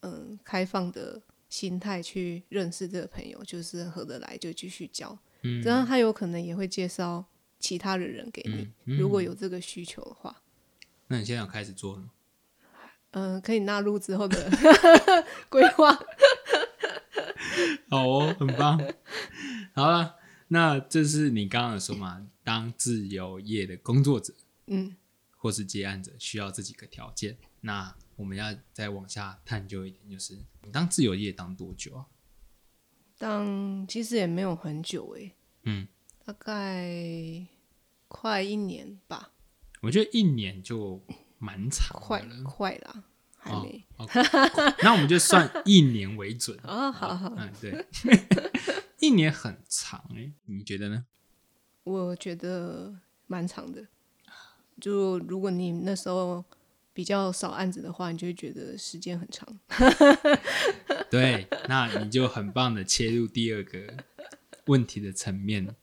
[0.00, 7.24] 嗯开放的心态去认识这个朋友，就是合得来就继续交，嗯这样他有可能也会介绍
[7.58, 10.42] 其他的人给你，嗯如果有这个需求的话。
[11.08, 12.10] 那你现在有开始做了吗？
[13.12, 14.50] 嗯，可以纳入之后的
[15.48, 15.92] 规划。
[17.90, 18.78] 好哦，很棒。
[19.74, 20.16] 好了，
[20.48, 24.34] 那这是你刚刚有说嘛，当自由业的工作者
[24.66, 24.96] 嗯，
[25.36, 27.38] 或是接案者需要这几个条件。
[27.60, 32.06] 那我们要再往下探究一点，就是你当自由业当多久啊？
[33.16, 35.88] 当其实也没有很久诶、嗯，
[36.24, 37.46] 大概
[38.06, 39.32] 快一年吧，
[39.80, 41.02] 我觉得一年就
[41.38, 42.44] 蛮长快了。
[42.44, 43.04] 快了，
[43.36, 43.84] 还哦没。
[44.82, 46.58] 那我们就算一年为准。
[46.62, 47.86] 啊，好好，嗯，对，
[49.00, 51.06] 一年很长哎、你觉得呢？
[51.84, 52.94] 我觉得
[53.26, 53.86] 蛮长的。
[54.80, 56.44] 就如果你那时候
[56.92, 59.58] 比较少案子的话，你就会觉得时间很长。
[61.10, 63.94] 对，那你就很棒的切入第二个
[64.66, 65.74] 问题的层面，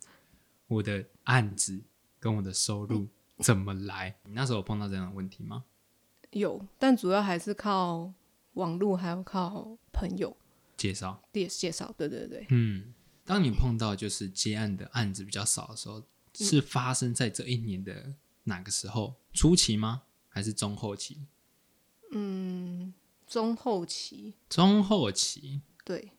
[0.68, 1.82] 我的案子
[2.20, 3.08] 跟我的收入
[3.40, 4.18] 怎么来？
[4.24, 5.66] 你那时候有碰到这样的问题吗？
[6.32, 8.14] 有，但主要还是靠
[8.54, 10.36] 网络，还要靠朋友
[10.78, 11.94] 介绍，介介绍。
[11.98, 12.94] 对对对，嗯，
[13.24, 19.16] 当你碰到就是接案的案子比较少的时候，是发生在这一年的哪个时候？
[19.34, 20.04] 初期吗？
[20.30, 21.26] 还是中后期？
[22.12, 22.94] 嗯
[23.28, 26.14] 中后期，中后期对，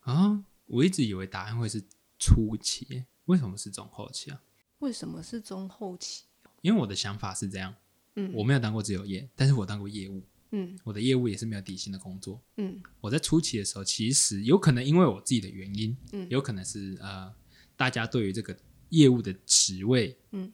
[0.00, 1.84] 啊，我一直以为答案会是
[2.18, 4.42] 初期，为什么是中后期啊？
[4.80, 6.24] 为什么是中后期？
[6.62, 7.74] 因为我的想法是这样，
[8.16, 8.32] 嗯。
[8.34, 10.78] 我没有当过自由业，但是我当过业务，嗯。
[10.84, 12.40] 我的业务也是没有底薪的工作。
[12.56, 12.80] 嗯。
[13.00, 16.26] 我在初期的时候，其实有可能因为我自己的原因，嗯。
[16.28, 17.32] 有可能是呃，
[17.76, 18.56] 大家对于这个
[18.90, 20.52] 业务的职位，嗯，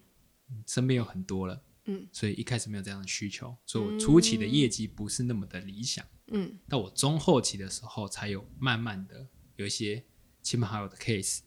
[0.67, 2.07] 身边有很多了，嗯。
[2.13, 6.05] 所以一开始没有这样的需求，所以我初期的业绩不是那么的理想。
[6.29, 6.59] 嗯。
[6.69, 10.05] 到我中后期的时候，才有慢慢的有一些
[10.43, 11.41] 亲朋好友的 case，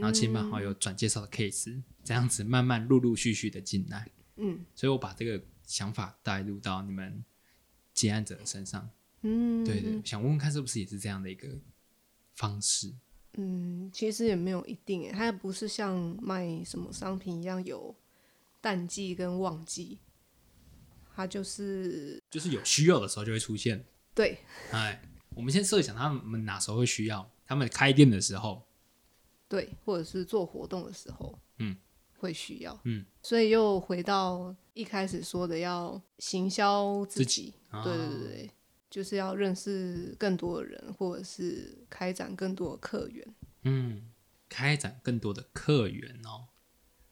[0.00, 7.24] 然后亲朋好友转介绍的 case，这样子慢慢陆陆续续的进来，嗯所以我把这个想法带入到你们
[7.92, 8.90] 接案者的身上。
[9.22, 11.48] 嗯，对对，想问问看是不是也是这样的一个
[12.34, 12.94] 方式？
[13.34, 17.94] 嗯，其实也没有一定诶，它也不是像卖什么商品一样有
[18.60, 19.98] 淡季跟旺季，
[21.14, 23.84] 它就是就是有需要的时候就会出现。
[24.14, 24.38] 对，
[24.72, 25.00] 哎，
[25.34, 28.66] 我们先设想他们哪时候会需要，他们开店的时候，
[29.50, 31.76] 对，或者是做活动的时候，嗯，
[32.18, 38.50] 会需要，嗯，所以又回到一开始说的，要行销自自己，啊对对对对，
[38.88, 43.34] 就是要认识更多的人，或者是开展更多的客源，
[43.64, 44.08] 嗯，
[44.48, 46.46] 开展更多的客源哦。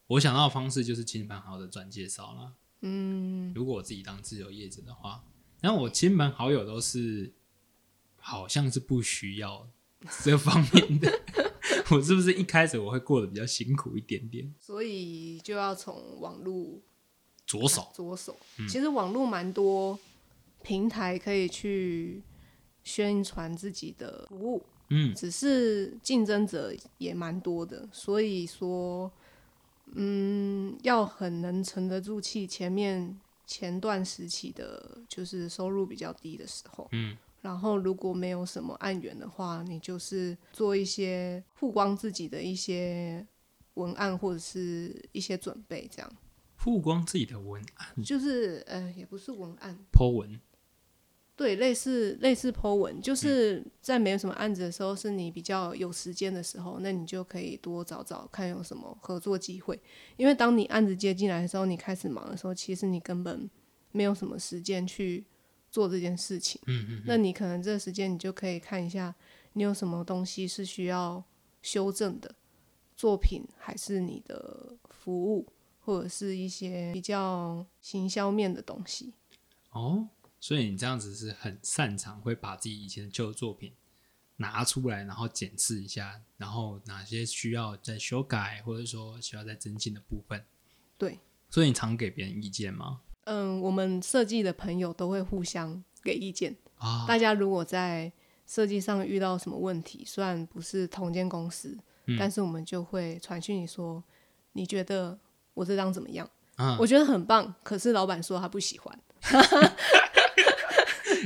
[0.06, 2.54] 我想到的方式就是亲朋好友的转介绍啦。
[2.82, 3.52] 嗯。
[3.52, 5.24] 如果我自己当自由业者的话，
[5.60, 7.34] 然后我亲朋好友都是
[8.16, 9.68] 好像是不需要
[10.22, 11.20] 这方面的，
[11.90, 14.52] 我是不是一开始我会过得比较辛苦一点点？
[14.60, 16.80] 所以就要从网络
[17.46, 18.36] 着手，着手。
[18.68, 19.98] 其实网络蛮多
[20.62, 22.22] 平台可以去
[22.84, 29.10] 宣传自己的服务，嗯只是竞争者也蛮多的，所以说，
[29.94, 32.46] 嗯，要很能沉得住气。
[32.46, 43.26] 前面前段时期的，就是收入比较低的时候，嗯，然后如果没有什么案源的话，你就是做一些曝光自己的一些
[43.74, 46.12] 文案或者是一些准备，这样。
[46.56, 50.40] 曝光自己的文案就是呃，也不是文案，po 文，
[51.36, 59.80] 对，类似类似 Po 文，就是在没有什么案子的时候，是你比较有时间的时候，那你就可以多找找看有什么合作机会。
[60.16, 63.48] 因为当你案子接进来的时候，你开始忙的时候，其实你根本
[63.92, 65.24] 没有什么时间去
[65.78, 66.60] 做这件事情。
[66.66, 69.14] 嗯嗯，那你可能这个时间你就可以看一下，
[69.52, 71.22] 你有什么东西是需要
[71.62, 72.34] 修正的
[72.96, 75.46] 作品，还是你的服务，
[75.78, 79.14] 或者是一些比较行销面的东西。
[79.70, 80.08] 哦，
[80.40, 83.72] 所以你这样子是很擅长会把自己以前的旧作品
[84.38, 90.44] 拿出来，然后检视一下，然后哪些需要再修改，或者说需要再增进的部分。
[90.98, 93.02] 对，所以你常给别人意见吗？
[93.30, 96.56] 嗯，我们设计的朋友都会互相给意见。
[96.78, 98.10] 啊，大家如果在
[98.46, 104.02] 设计上遇到什么问题，虽然不是同间公司，嗯但是我们就会传讯你说，
[104.52, 105.18] 你觉得
[105.52, 106.28] 我这张怎么样？
[106.56, 108.98] 嗯我觉得很棒，可是老板说他不喜欢。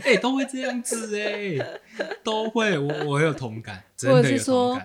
[0.05, 1.81] 哎、都会这样子哎、
[2.25, 4.81] 都会，我我有同感，真或的有者是说。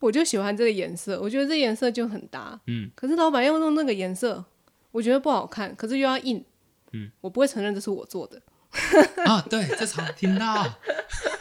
[0.00, 2.58] 我就喜欢这个颜色，我觉得这颜色就很搭。
[2.66, 4.44] 嗯，可是老板要用那个颜色，
[4.90, 6.44] 我觉得不好看，可是又要印。
[6.92, 8.42] 嗯，我不会承认这是我做的，
[9.24, 10.78] 啊，对，这常听到。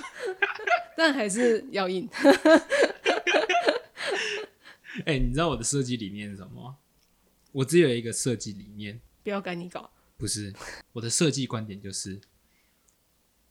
[0.95, 2.07] 但还是要印。
[5.05, 6.77] 哎、你知道我的设计理念是什么吗？
[7.53, 9.91] 我只有一个设计理念，不要赶你搞。
[10.17, 10.53] 不是
[10.93, 12.21] 我的设计观点就是，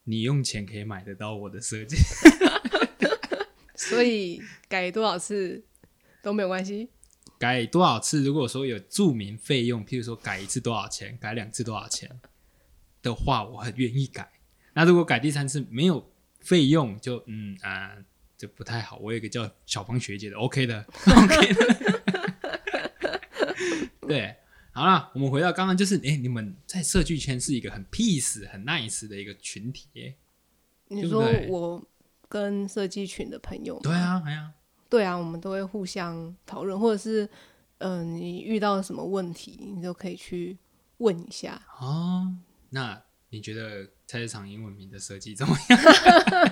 [0.05, 1.97] 你用钱可以买得到我的设计。
[3.75, 5.65] 所以改多少次
[6.23, 6.91] 都没有关系。
[7.41, 12.21] 改多少次，如果说有注明费用，譬如说改一次多少钱，改两次多少钱
[13.01, 14.31] 的话，我很愿意改。
[14.75, 17.97] 那如果改第三次没有费用，就嗯啊，
[18.37, 18.99] 就不太好。
[18.99, 22.31] 我有一个叫小芳学姐的，OK 的，OK 的。
[24.07, 24.37] 对，
[24.73, 30.15] 好了，我们回到刚刚，就是哎、你们在设计圈是一个很 peace、很 nice 的一个群体耶。
[30.89, 31.83] 你说我
[32.29, 34.53] 跟设计群的朋友，对，啊，哎呀，
[34.91, 37.25] 对啊，我们都会互相讨论，或者是
[37.79, 40.59] 嗯、呃你遇到什么问题，你都可以去
[40.99, 41.63] 问一下。
[41.81, 42.31] 哦，
[42.71, 43.01] 那
[43.31, 45.79] 你觉得菜市场英文名的设计怎么样？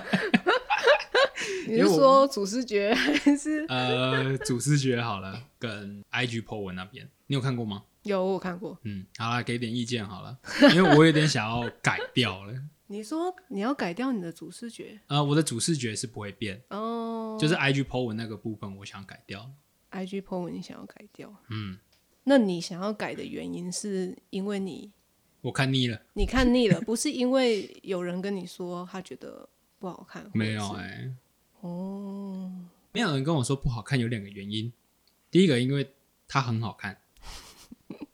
[1.67, 7.83] 你是说主视觉还是呃，主视觉好了，跟 IG po 文那边，你有看过吗？
[8.03, 8.77] 有我有看过？
[8.83, 10.37] 嗯，好了，给点意见好了，
[10.73, 12.53] 因为我有点想要改掉了。
[12.91, 19.47] 你说你要改掉你的主视觉呃，我的主视觉是不会变，哦，就是 IG po 文那个部分，我想改掉。
[19.91, 21.77] IG po 文你想要改掉，嗯，
[22.23, 24.91] 那你想要改的原因是因为你
[25.41, 31.13] 我看腻了，你看腻了，不是因为有人跟你说他觉得不好看，没有是哎、
[31.61, 32.51] 哦，
[32.91, 34.73] 没有人跟我说不好看，有两个原因。
[35.29, 35.93] 第一个，因为
[36.27, 36.97] 它很好看，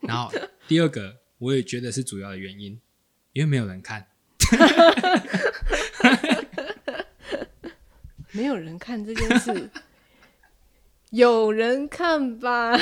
[0.01, 0.29] 然后
[0.67, 2.81] 第二个，我也觉得是主要的原因，
[3.31, 4.07] 因为没有人看。
[8.31, 9.69] 没有人看这件事，
[11.11, 12.77] 有人看吧？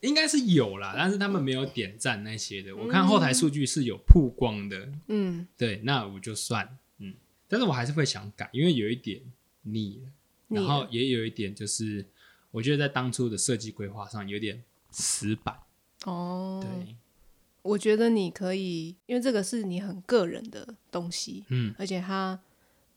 [0.00, 2.76] 应该是有啦，但是他们没有点赞那些的。
[2.76, 7.14] 我看后台数据是有曝光的，嗯，对，那我就算，嗯，
[7.48, 9.22] 但是我还是会想改，因为有一点
[9.62, 10.10] 腻了，
[10.48, 10.62] 腻了。
[10.62, 12.04] 然后也有一点就是，
[12.50, 15.56] 我觉得在当初的设计规划上有点死板，
[16.04, 16.94] 哦，对，
[17.64, 22.38] 我觉得你可以，因为这个是你很个人的东西，嗯，而且它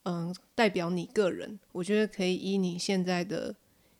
[0.03, 3.55] 嗯代表你个人，我觉得可以以你现在的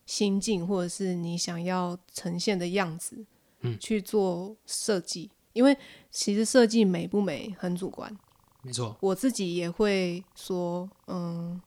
[0.05, 3.26] 心境或者是你想要呈现的样子，
[3.61, 5.32] 嗯去做设计。
[5.53, 5.76] 因为
[6.11, 8.15] 其实设计美不美很主观，
[8.61, 11.59] 没错，我自己也会说，嗯，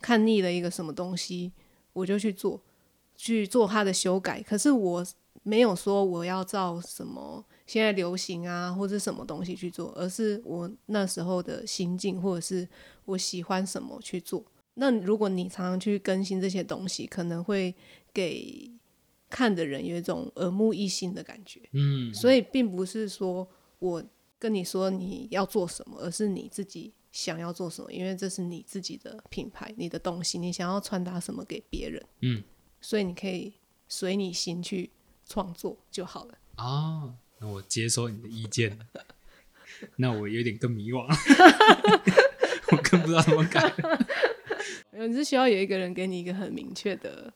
[0.00, 1.50] 看腻了一个什么东西，
[1.94, 2.60] 我就去做，
[3.16, 4.40] 去做它的修改。
[4.42, 5.06] 可是我
[5.42, 12.68] 没有说我要照什么现在流行啊，或者什么东西去做，而是我那时候的心境，或者是
[13.04, 14.44] 我喜欢什么去做。
[14.74, 17.74] 那如果你常常去更新这些东西，可能会
[18.12, 18.70] 给
[19.28, 21.60] 看的人有一种耳目一新的感觉。
[21.72, 23.46] 嗯，所以并不是说
[23.78, 24.02] 我
[24.38, 32.42] 跟你说你要做什么，而是你自己想要做什么，因为这是你自己的品牌、你的东西，你想要传达什么给别人，嗯，
[32.80, 33.52] 所以你可以
[33.88, 34.90] 随你心去
[35.32, 36.34] 创作就好了。
[36.56, 38.78] 啊，那我接收你的意见，
[39.96, 41.06] 那我有点更迷惘，
[42.70, 43.72] 我更不知道怎么改。
[44.90, 47.32] 你是需要有一个人给你一个很明确的，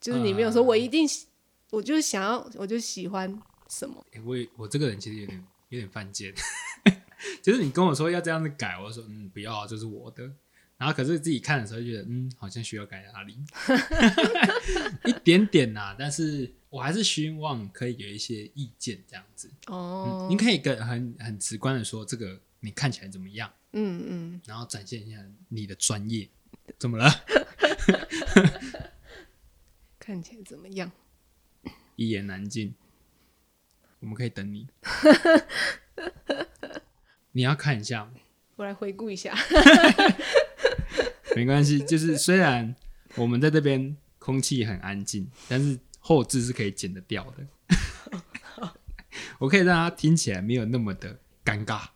[0.00, 1.28] 就是你没有说我一定喜，
[1.70, 6.34] 我就是想要，我就喜欢什么，欸我也我这个人其实有点有点犯贱，
[7.40, 10.28] 就是你跟我说要这样子改，我说嗯不要啊，这是我的。
[10.76, 13.38] 然后可是自己看的时候就觉得嗯好像需要改哪里，
[15.04, 19.50] 一点点呐、但是我还是希望可以有一些意见这样子。
[19.66, 25.18] 哦嗯，你可以跟很很直观的说这个你看起来怎么样，嗯嗯，然后展现一下
[25.50, 26.26] 你的专业。
[26.78, 27.08] 怎么了？
[29.98, 30.90] 看起来怎么样？
[31.96, 32.74] 一言难尽。
[34.00, 34.66] 我们可以等你。
[37.32, 38.12] 你要看一下吗
[38.56, 39.34] 我来回顾一下，
[41.36, 42.74] 没关系，就是虽然
[43.16, 47.46] 我们在这边空气很安静，但是后置是可以剪得掉的。
[49.38, 51.88] 我可以让它听起来没有那么的尴尬。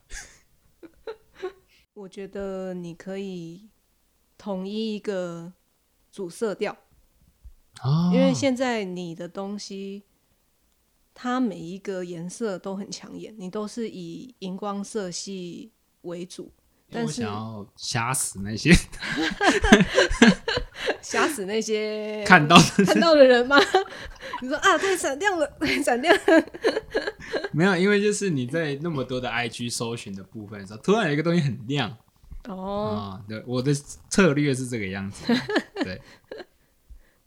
[1.93, 3.69] 我觉得你可以
[4.39, 5.53] 统一一个
[6.11, 6.77] 主色调。
[7.83, 10.05] 哦因为现在你的东西，
[11.13, 16.53] 它每一个颜色都很抢眼，你都是以荧光色系为主，
[16.91, 18.73] 但是想要吓死那些
[21.09, 23.57] 吓死那些看到的 看到的人吗？
[24.43, 26.45] 你说啊，太闪亮了，太 闪亮了，
[27.53, 31.97] 没有，因为就是你在那么多的 IG 搜寻的部分的时候，突然有一个东西很亮。
[32.49, 33.73] 哦，啊、对，我的
[34.11, 35.33] 策略是这个样子。
[35.77, 36.01] 对，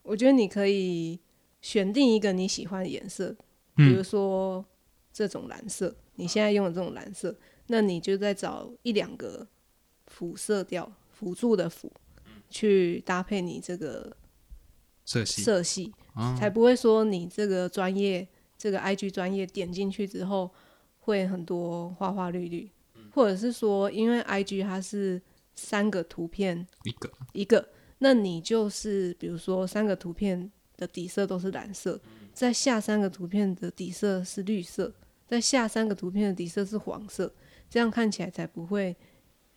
[0.04, 1.18] 我觉得你可以
[1.62, 3.30] 选定一个你喜欢的颜色，
[3.76, 4.66] 比嗯如说
[5.14, 7.34] 这种蓝色，你现在用的这种蓝色，
[7.68, 9.48] 那你就再找一两个
[10.08, 11.92] 辅色调、辅助的辅，
[12.50, 14.16] 去搭配你这个
[15.06, 15.42] 色系。
[15.42, 18.28] 色系，啊，才不会说你这个专业
[18.58, 20.52] 这个 IG 专业点进去之后
[21.00, 22.70] 会很多花花绿绿，
[23.14, 25.22] 或者是说因为 IG 它是
[25.56, 27.12] 三个图片一个。
[27.34, 27.70] 一个，
[28.00, 32.00] 那你就是比如说三个图片的底色都是蓝色，
[32.34, 34.94] 在下三个图片的底色是绿色，
[35.28, 37.34] 在下三个图片的底色是黄色，
[37.70, 38.96] 这样看起来才不会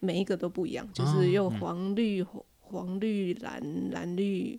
[0.01, 2.25] 每一个都不一样，就是又黄绿
[2.73, 4.59] 黄绿蓝蓝绿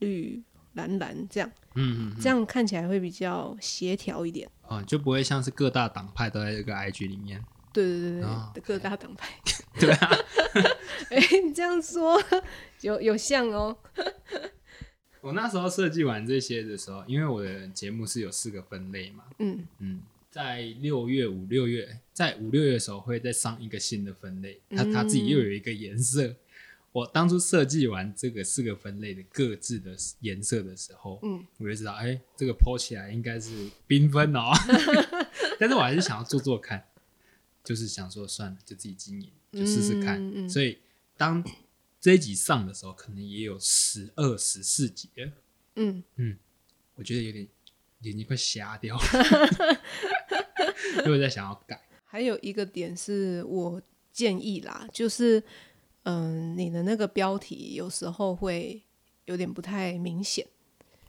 [0.00, 0.42] 绿
[0.74, 4.50] 蓝蓝这样，嗯嗯这样看起来会比较协调一点。
[4.66, 7.42] 哦，就不会像是各大党派都在这个 IG 里面。
[7.72, 9.28] 对对对对，哦各大党派。
[9.80, 10.10] 对啊，
[11.08, 12.22] 哎、你这样说
[12.82, 13.78] 有有像哦。
[15.22, 20.00] 我那时候设计完这些的时候，因为我的节目是有四个分类嘛，嗯嗯，
[20.30, 26.34] 在六月五六月，在五六月的时候会再上一个新的分类，它它自己又有一个颜色。
[26.92, 34.52] 我当初设计完这个四个分类的各自的颜色的时候，嗯，我就知道，哎、这个剖起来应该是缤纷哦。
[35.58, 36.86] 但是我还是想要做做看，
[37.64, 40.20] 就是想说算了，就自己经营，就试试看。
[40.20, 40.78] 嗯嗯所以
[41.16, 41.42] 当
[41.98, 45.32] 这一集上的时候，可能也有十二、十四集了。
[45.76, 46.02] 嗯，
[46.96, 47.48] 我觉得有点
[48.02, 49.80] 眼睛快瞎掉了，
[51.06, 51.80] 因为在想要改。
[52.04, 53.80] 还有一个点是我
[54.12, 55.42] 建议啦，就是
[56.04, 58.82] 嗯，你的那个标题有时候会
[59.26, 60.46] 有点不太明显。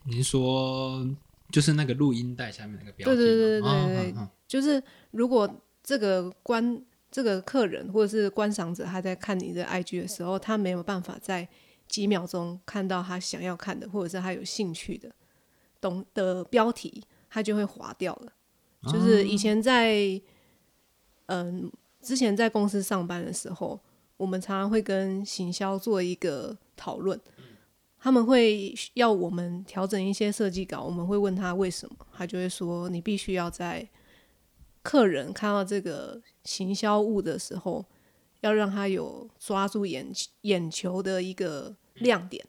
[0.05, 1.07] 您说
[1.51, 3.15] 就是那个录音带下面那个标题吗？
[3.15, 4.81] 对对对对对哦对就是
[5.11, 5.49] 如果
[5.83, 11.47] 这个观这个客人或者是观赏者他在看你的 IG 的时候，他没有办法在
[11.87, 15.11] 几秒钟看到他想要看的或者是他有兴趣的
[15.79, 18.33] 懂的标题，他就会划掉了。
[18.91, 20.21] 就是以前在
[21.27, 21.71] 嗯
[22.01, 23.79] 之前在公司上班的时候，
[24.23, 27.19] 我们常常会跟行销做一个讨论，
[27.99, 33.85] 他们会要我们调整一些设计稿，我们会问他为什么，他就会说你必须要在
[34.81, 37.85] 客人看到这个行销物的时候，
[38.39, 40.09] 要让他有抓住眼
[40.43, 42.45] 眼球的一个亮点，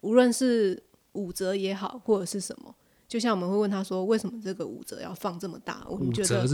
[0.00, 0.82] 无论是
[1.12, 2.74] 五折也好，或者是什么。
[3.06, 5.86] 就像我们会问他说，为什么这个五折要放这么大？
[5.86, 6.46] 我们觉得？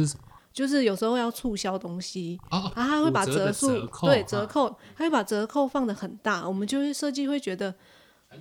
[0.54, 7.74] 就是有时候要促销东西，哦，然后他会把折的数折扣对啊折扣，他会把折扣放的很大，我们就会设计会觉得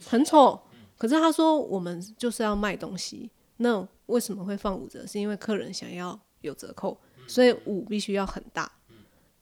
[0.05, 0.57] 很丑。
[0.95, 5.05] 可是他说我们就是要卖东西，那为什么会放五折？
[5.07, 6.95] 是因为客人想要有折扣，
[7.27, 8.71] 所以五必须要很大。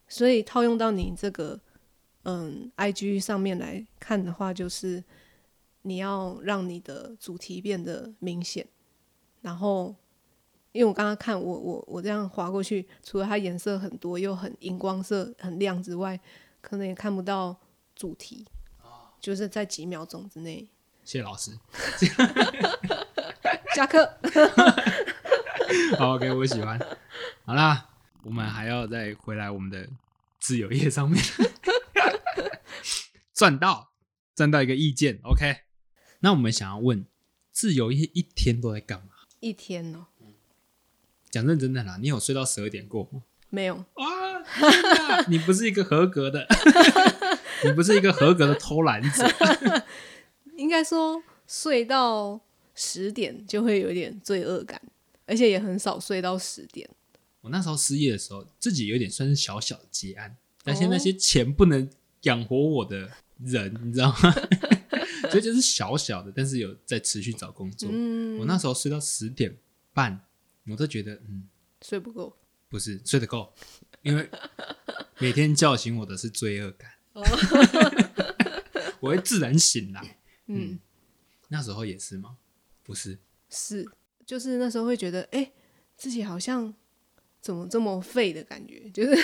[0.08, 1.60] 所以套用到你这个
[2.24, 5.04] 嗯 IG 上面来看的话，就是
[5.82, 8.66] 你要让你的主题变得明显，
[9.42, 9.94] 然后
[10.72, 16.20] 因为我刚刚看我我我这样划过去，除了它颜色很多又很荧光色很亮之外，
[16.62, 17.56] 可能也看不到
[17.96, 18.46] 主题，
[19.20, 20.68] 就是在几秒钟之内
[21.04, 21.52] 谢谢老师。
[23.76, 24.18] 下课。
[25.98, 26.80] 好，OK，我喜欢。
[27.46, 27.90] 好啦，
[28.24, 29.90] 我们还要再回来我们的
[30.40, 31.22] 自由业上面，
[33.34, 33.92] 赚到
[34.36, 35.62] 赚到一个意见，OK。
[36.20, 37.06] 那我们想要问，
[37.52, 39.08] 自由业一天都在干嘛？
[39.40, 40.08] 一天哦，
[41.32, 43.24] 讲认真的啦，你有睡到十二点过吗？
[43.50, 46.46] 没有，啊，你不是一个合格的，
[47.66, 49.26] 你不是一个合格的偷懒者。
[50.58, 52.40] 应该说睡到
[52.76, 54.82] 十点就会有点罪恶感，
[55.26, 56.90] 而且也很少睡到十点。
[57.42, 61.90] 我那时候失业的时候，自己有点算是小小的结案，但是那些钱不能
[62.22, 63.10] 养活我的
[63.44, 64.34] 人，你知道吗？
[65.32, 67.90] 所以就是小小的，但是有在持续找工作。
[67.92, 69.58] 嗯，我那时候睡到十点
[69.94, 70.22] 半，
[70.68, 71.48] 我都觉得嗯，
[71.82, 72.38] 睡不够。
[72.70, 73.54] 不是睡得够，
[74.02, 74.30] 因为
[75.20, 76.90] 每天叫醒我的是罪恶感，
[79.02, 80.20] 我会自然醒来。
[80.46, 80.80] 嗯，
[81.50, 82.38] 那时候也是吗？
[82.84, 83.86] 不是，是，
[84.26, 85.52] 就是那时候会觉得，哎、
[85.98, 86.74] 自己好像
[87.42, 89.16] 怎么这么废的感觉，就是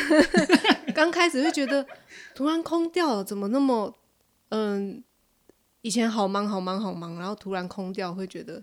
[0.93, 1.87] 刚开始会觉得
[2.35, 3.97] 突然空掉了，怎么那么
[4.49, 5.01] 嗯，
[5.83, 8.61] 以前好忙好忙好忙，然后突然空掉，会觉得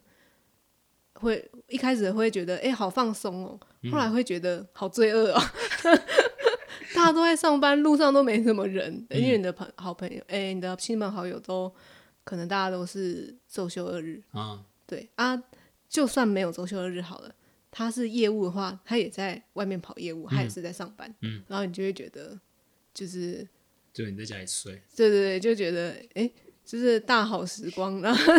[1.15, 3.59] 会一开始会觉得哎、好放松哦，
[3.91, 5.41] 后来会觉得好罪恶哦。
[6.95, 11.73] 大家都在上班，路上都没什么人，因为你的朋好朋友，哎、你的亲朋好友都
[12.23, 15.43] 可能大家都是周休二日，啊，对啊，
[15.89, 17.35] 就算没有周休二日好了，
[17.71, 22.39] 他是业务的话，他也在外面跑业务，他也是在上班，嗯，然后你就会觉得，
[22.93, 23.47] 就是
[23.93, 24.81] 就你在家里睡。
[24.95, 26.35] 对对对，就觉得哎、诶
[26.65, 28.33] 就是大好时光，然后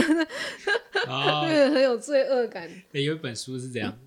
[1.07, 1.41] 啊。
[1.47, 2.69] 会 很有罪恶感。
[2.93, 3.97] 欸有一本书是这样，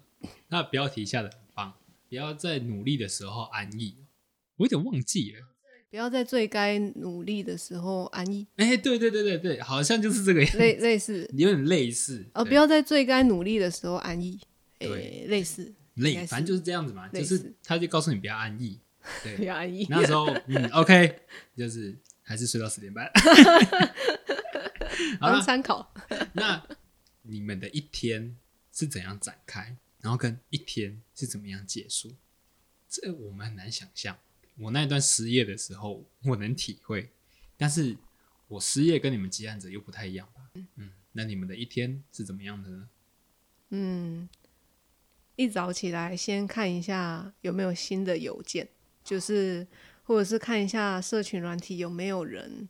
[0.48, 1.74] 那标题下的很棒，
[2.08, 3.96] 不要在努力的时候安逸。
[4.56, 5.46] 我有点忘记了，
[5.90, 12.26] 不要在最该努力的时候安逸，哎、对对对对对，好像就是这个样子，类类似，有点类似。
[12.34, 14.40] 哦，不要在最该努力的时候安逸，
[14.78, 15.62] 对诶，类似，
[15.94, 18.80] 应累，该是反正就是这样子嘛，就是他就告诉你不要安逸。
[19.22, 19.86] 对 不对，要安逸。
[19.88, 21.20] 那时候嗯，OK，
[21.56, 21.96] 就是
[22.29, 23.11] 还是睡到十点半。
[25.18, 25.95] 好当，参考。
[26.35, 26.62] 那
[27.22, 28.37] 你们的一天
[28.70, 32.14] 是怎样展开，然后跟一天是怎么样结束？
[32.87, 34.18] 这我们很难想象。
[34.59, 37.11] 我那一段失业的时候，我能体会，
[37.57, 37.97] 但是
[38.49, 40.43] 我失业跟你们接案者又不太一样吧？
[40.76, 42.89] 嗯，那你们的一天是怎么样的呢？
[43.70, 44.29] 嗯，
[45.37, 48.68] 一早起来先看一下有没有新的邮件，
[49.05, 49.66] 就是
[50.09, 52.66] 或者是看一下社群软体有没有人，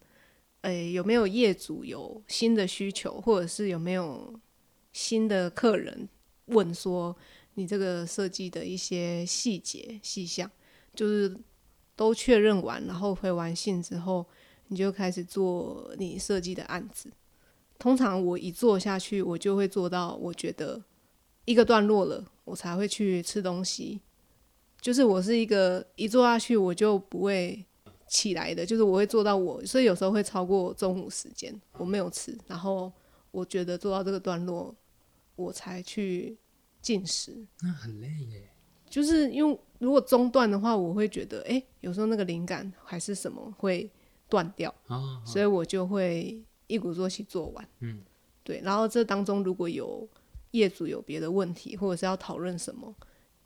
[0.63, 4.35] 诶、有没有业主有新的需求，或者是有没有
[4.93, 6.09] 新的客人
[6.47, 7.17] 问说
[7.55, 10.51] 你这个设计的一些细节细项，
[10.97, 11.33] 就是
[11.95, 14.27] 都确认完，然后回完信之后，
[14.67, 17.09] 你就开始做你设计的案子。
[17.79, 20.83] 通常我一做下去，我就会做到我觉得
[21.45, 24.01] 一个段落了，我才会去吃东西。
[24.81, 27.65] 就是我是一个一坐下去我就不会
[28.07, 32.93] 起来的，就是我会做到我，所以有时候会超过中午时间，我没有吃，然后
[33.31, 34.75] 我觉得做到这个段落
[35.37, 36.39] 我才去
[36.81, 37.47] 进食。
[37.61, 38.51] 那很累耶。
[38.89, 43.91] 就是因为如果中断的话，我会觉得，哎、有时候那个灵感还是什么会
[44.31, 47.69] 断掉，哦，所以我就会一鼓作气做完。
[47.81, 48.01] 嗯，
[48.43, 48.63] 对。
[48.65, 50.09] 然后这当中如果有
[50.53, 52.95] 业主有别的问题，或者是要讨论什么，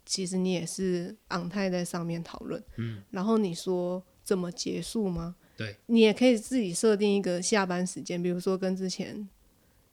[0.04, 2.62] 其实你也是昂泰在上面讨论。
[2.76, 5.36] 嗯，然后你说怎么结束吗？
[5.56, 9.28] 对，你也可以自己设定一个下班时间，比如说跟之前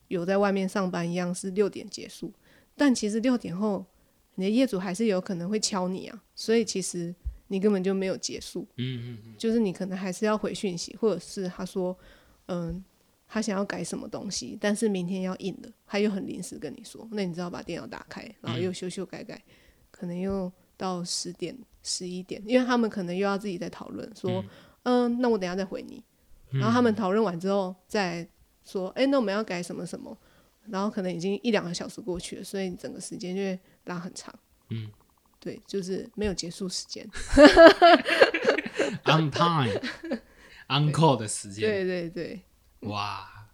[0.08, 2.34] 有在外面上班一样，是六点结束。
[2.76, 3.86] 但其实六点后，
[4.36, 7.14] 你的业主还是有可能会敲你啊，所以其实
[7.48, 8.66] 你根本就没有结束。
[8.78, 11.96] 嗯嗯嗯，就是你可能还是要回讯息，或者是他说，
[12.46, 12.82] 嗯，
[13.28, 19.44] 他想要改什么东西，但是明天要印的，他又很临时跟你说，那你只好把电脑打开，然后又修修改改，
[20.00, 24.44] 可能又到十点、十一点，因为他们可能又要自己在讨论说，
[24.84, 26.02] 嗯、那我等下再回你，
[26.52, 28.26] 然后他们讨论完之后再
[28.64, 30.18] 说，哎、那我们要改什么什么，
[30.68, 34.34] 然后可能已经一两个小时过去了，所以整个时间就会拉很长。
[34.70, 34.90] 嗯，
[35.40, 37.06] 对，就是没有结束时间。
[39.06, 39.82] on time
[40.70, 42.42] on call 的时间，对对对，
[42.90, 43.50] 哇，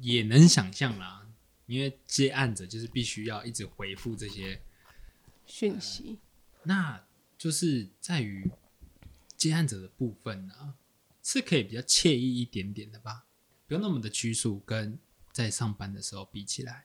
[0.00, 1.26] 也能想象啦。
[1.66, 4.60] 因为接案子就是必须要一直回复这些，
[5.46, 6.18] 讯息。
[6.64, 7.04] 那
[7.36, 8.50] 就是在于
[9.36, 10.74] 接案者的部分啊，
[11.22, 13.24] 是可以比较惬意一点点的吧，
[13.66, 14.98] 不用那么的拘束，跟
[15.32, 16.84] 在上班的时候比起来。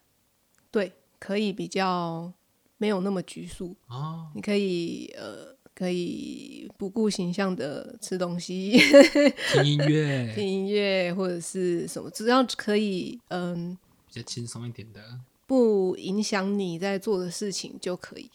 [0.72, 2.34] 对，可以比较
[2.78, 8.72] 没有那么拘束，哦，你可以呃，可以不顾形象的吃东西、
[9.54, 10.34] 听音乐。
[10.36, 13.78] 听音乐或者是什么，只要可以嗯、
[14.08, 18.30] 比较轻松一点的，不影响你在做的事情就可以。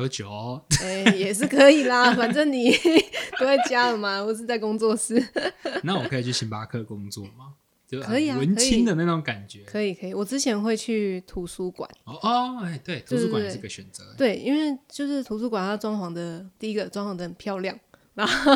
[0.00, 2.70] 喝酒哦，哎、也是可以啦， 反正你
[3.38, 5.22] 都在家了嘛，或是在工作室，
[5.84, 7.54] 那我可以去星巴克工作吗？
[7.86, 9.64] 就可以啊文青的那种感觉。
[9.64, 10.14] 可以可以。
[10.14, 14.14] 我之前会去图书馆，哦哦，哎，对，图书馆也是个选择。
[14.16, 17.78] 对，因为就是图书馆它装潢的第一个装潢的很漂亮，
[18.14, 18.52] 然后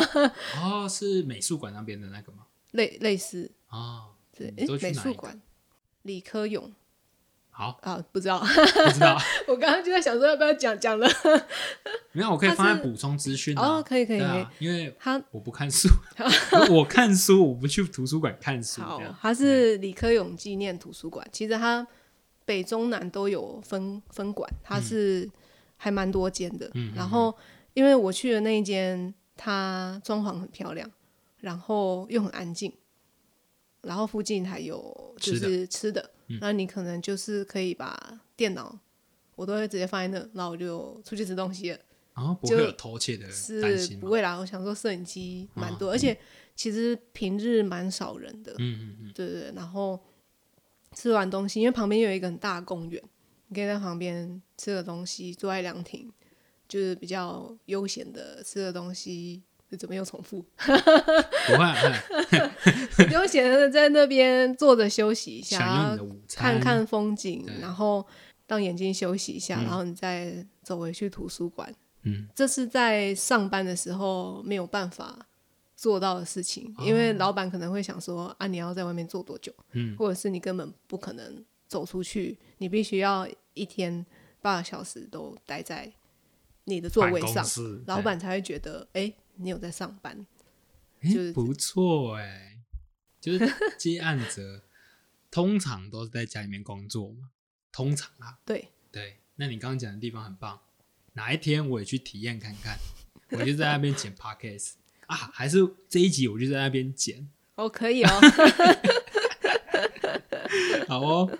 [0.63, 2.39] 哦，是美术馆那边的那个吗？
[2.71, 5.39] 类类似哦，对，美术馆，
[6.03, 6.73] 李科勇
[7.57, 8.39] 好，啊，不知道。
[8.39, 11.07] 不知道， 我刚刚就在想说要不要讲讲了。
[12.11, 13.77] 没有，我可以放在补充资讯啊。
[13.77, 14.27] 哦，可以可以可以。
[14.27, 15.87] 啊，，因为他我不看书，
[16.69, 18.81] 我看书，我不去图书馆看书。
[18.81, 21.87] 好他是李科勇纪念图书馆，其实他
[22.43, 25.29] 北中南都有分分馆，它是
[25.77, 26.69] 还蛮多间的。
[26.73, 27.33] 嗯然后
[27.73, 30.91] 因为我去的那一间，它装潢很漂亮，
[31.37, 32.73] 然后又很安静，
[33.81, 36.11] 然后附近还有就是吃的，
[36.41, 38.79] 那你可能就是可以把电脑。
[39.35, 41.77] 我都会直接放在那，然后我就出去吃东西了。
[42.15, 43.25] 然后不会有偷窃的
[43.61, 43.97] 担是？
[43.97, 46.17] 不会啦，我想说摄影机蛮哦多，而且
[46.55, 49.51] 其实平日蛮少人的，嗯嗯嗯，对对对。
[49.53, 50.01] 然后
[50.93, 53.03] 吃完东西，因为旁边有一个很大的公园，
[53.49, 56.09] 你可以在旁边吃个东西，坐在凉亭，
[56.69, 59.43] 就是比较悠闲的吃个东西。
[59.75, 60.43] 怎么又重复？
[60.57, 65.97] 不会 悠闲的在那边坐着休息一下，
[66.35, 68.05] 看看风景，然后
[68.47, 69.63] 让眼睛休息一下，嗯。
[69.63, 71.73] 然后你再走回去图书馆。
[72.03, 75.25] 嗯，这是在上班的时候没有办法
[75.75, 79.51] 做到的事情，因为老板可能会想说啊，你要在外面坐多久？
[79.71, 84.05] 嗯，或者是你根本不可能走出去，你必须要一天
[84.39, 85.91] 八个小时都待在
[86.65, 87.43] 你的座位上
[87.87, 90.25] 老板才会觉得哎、你有在上班。
[91.01, 92.57] 哎就是不错哎，
[93.21, 94.63] 就是接案者
[95.29, 97.29] 通常都是在家里面工作嘛，
[97.71, 99.19] 通常啊，对，对。
[99.35, 100.59] 那你刚刚讲的地方很棒，
[101.13, 102.77] 哪一天我也去体验看看，
[103.31, 104.73] 我就在那边剪 podcast
[105.07, 105.59] 啊，还是
[105.89, 108.09] 这一集我就在那边剪，哦，可以哦，
[110.87, 111.37] 好哦，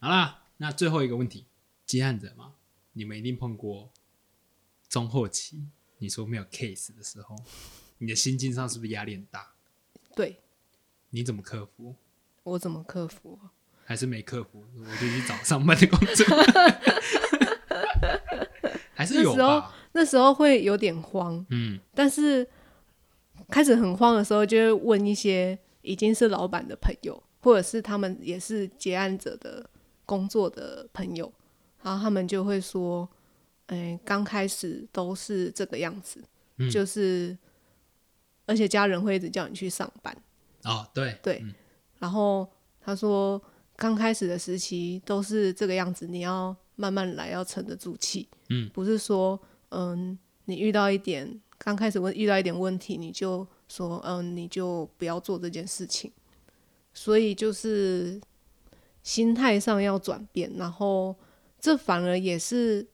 [0.00, 1.46] 好啦，那最后一个问题，
[1.84, 2.54] 接案者嘛，
[2.94, 3.92] 你们一定碰过
[4.88, 5.68] 中后期，
[6.04, 7.34] 你说没有 case 的时候，
[7.96, 9.54] 你的心境上是不是压力很大？
[10.14, 10.42] 对
[11.08, 11.94] 你怎么克服？
[12.42, 13.38] 我怎么克服？
[13.86, 14.62] 还是没克服？
[14.78, 16.26] 我就去找上班的工作，
[18.92, 19.74] 还是有那时候吧？
[19.92, 22.46] 那时候会有点慌，嗯，但是
[23.48, 29.70] 开始很慌的时候，就会问一些已经是老板的朋友，或者是他们也是结案者的
[30.04, 31.32] 工作的朋友，
[31.82, 33.08] 然后他们就会说
[33.66, 36.22] ：“哎，刚开始都是这个样子，
[36.58, 37.36] 嗯就是
[38.46, 40.16] 而且家人会一直叫你去上班。
[40.64, 41.54] 哦，对对嗯
[41.98, 42.46] 然后
[42.80, 43.40] 他说，
[43.76, 48.28] 刚开始的时期都是这个样子，你要慢慢来，要沉得住气。
[48.50, 49.40] 嗯，不是说，
[49.70, 56.12] 嗯，你遇到一点刚开始问遇到一点问题，你就说，嗯，你就不要做这件事情。
[56.92, 58.20] 所以就是
[59.02, 61.16] 心态上要转变，然后
[61.58, 62.86] 这反而也是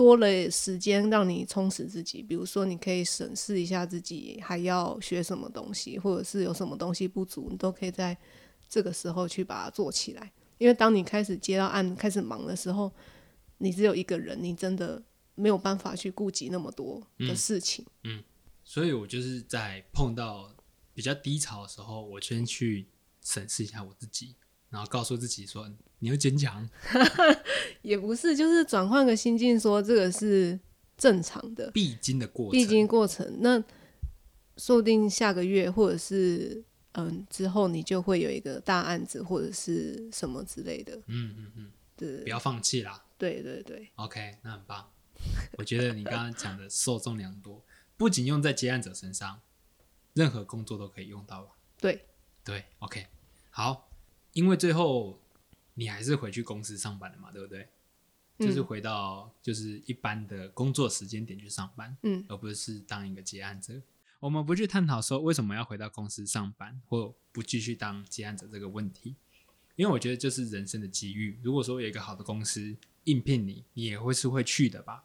[0.00, 2.22] 多了时间让你充实自己。
[2.22, 8.16] 比如说，你可以审视一下自己还要学什么东西，或者是有什么东西不足，你都可以在
[8.66, 10.32] 这个时候去把它做起来。
[10.56, 12.90] 因为当你开始接到案、开始忙的时候，
[13.58, 15.02] 你只有一个人，你真的
[15.34, 17.84] 没有办法去顾及那么多的事情。
[18.04, 18.24] 嗯
[18.64, 20.50] 所以我就是在碰到
[20.94, 22.88] 比较低潮的时候，我先去
[23.22, 24.34] 审视一下我自己，
[24.70, 26.68] 然后告诉自己说：“你要坚强。
[27.82, 30.58] 也不是，就是转换个心境，说这个是
[30.96, 33.38] 正常的，必经的过程。”必经过程。
[33.40, 33.62] 那
[34.56, 36.62] 说不定下个月或者是
[36.92, 40.96] 嗯之后，你就会有一个大案子或者是什么之类的。
[41.06, 43.04] 嗯嗯嗯，对不要放弃啦。
[43.18, 44.90] 对对对， OK，那很棒。
[45.58, 47.62] 我觉得你刚刚讲的受众良多，
[47.96, 49.40] 不仅用在接案者身上，
[50.14, 51.50] 任何工作都可以用到吧？
[51.78, 52.06] 对
[52.42, 53.06] 对，OK，
[53.50, 53.89] 好，
[54.32, 55.20] 因为最后
[55.74, 57.68] 你还是回去公司上班了嘛，对不对？
[58.38, 63.82] 就是嗯回到就是一般的工作时间点去上班，嗯而不是当一个接案者。
[64.18, 69.14] 我们不去探讨说为什么要回到公司上班，或不继续当接案者这个问题，
[69.76, 71.38] 因为我觉得就是人生的机遇。
[71.42, 75.04] 如果说有一个好的公司应聘你，你也会是会去的吧？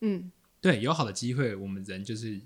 [0.00, 2.40] 嗯对，有好的机会，我们人就是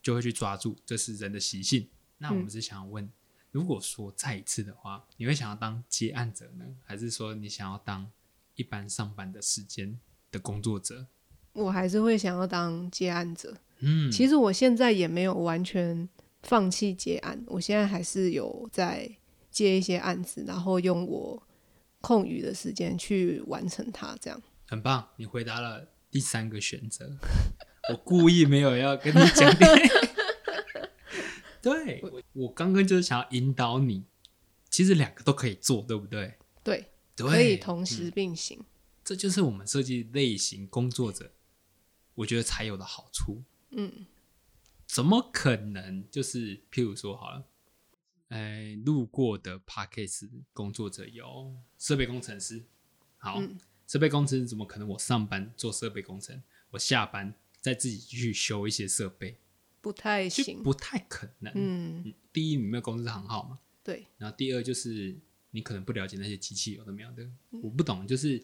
[0.00, 1.88] 就会去抓住，这是人的习性。
[2.18, 3.08] 那我们嗯是想要问，
[3.50, 8.10] 如果说再一次的话，你会想要当接案者呢，还是说你想要当
[8.54, 9.98] 一般上班的时间
[10.30, 11.06] 的工作者？
[11.54, 13.56] 我还是会想要当接案者。
[13.80, 16.08] 嗯，其实我现在也没有完全
[16.42, 19.10] 放弃接案，我现在还是有在
[19.50, 21.42] 接一些案子，然后用我
[22.00, 24.16] 空余的时间去完成它。
[24.20, 27.16] 这样，很棒，你回答了第三个选择。
[27.90, 29.50] 我故意没有要跟你讲。
[31.62, 34.04] 对，我我刚刚就是想要引导你，
[34.70, 36.38] 其实两个都可以做，对不对？
[36.62, 38.64] 对，对，可以同嗯时并行。
[39.04, 41.32] 这就是我们设计类型工作者，
[42.14, 43.42] 我觉得才有的好处。
[43.70, 44.06] 嗯
[44.86, 47.44] 怎么可能就是譬如说好了，
[48.28, 52.64] 哎，路过的 p a c k a g e 工作者有设备工程师，
[53.18, 59.38] 好，嗯设备工程师怎么可能我上班做设备工程，我下班再自己去修一些设备，
[59.80, 60.62] 不太行。
[60.62, 61.52] 不太可能。
[61.54, 65.16] 嗯，嗯第一，你没有公司行号嘛，对，然后第二就是
[65.50, 68.42] 你可能不了解那些机器有的没有的，嗯我不懂，就是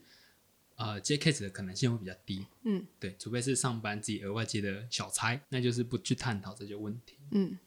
[0.76, 7.18] 呃接 case 的可能性会比较低，嗯对，除非是上班自己额外接的小差，那就是不去探讨这些问题。
[7.30, 7.58] 嗯，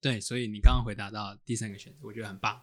[0.00, 2.62] 对，所以你刚刚回答到第三个选择，我觉得很棒。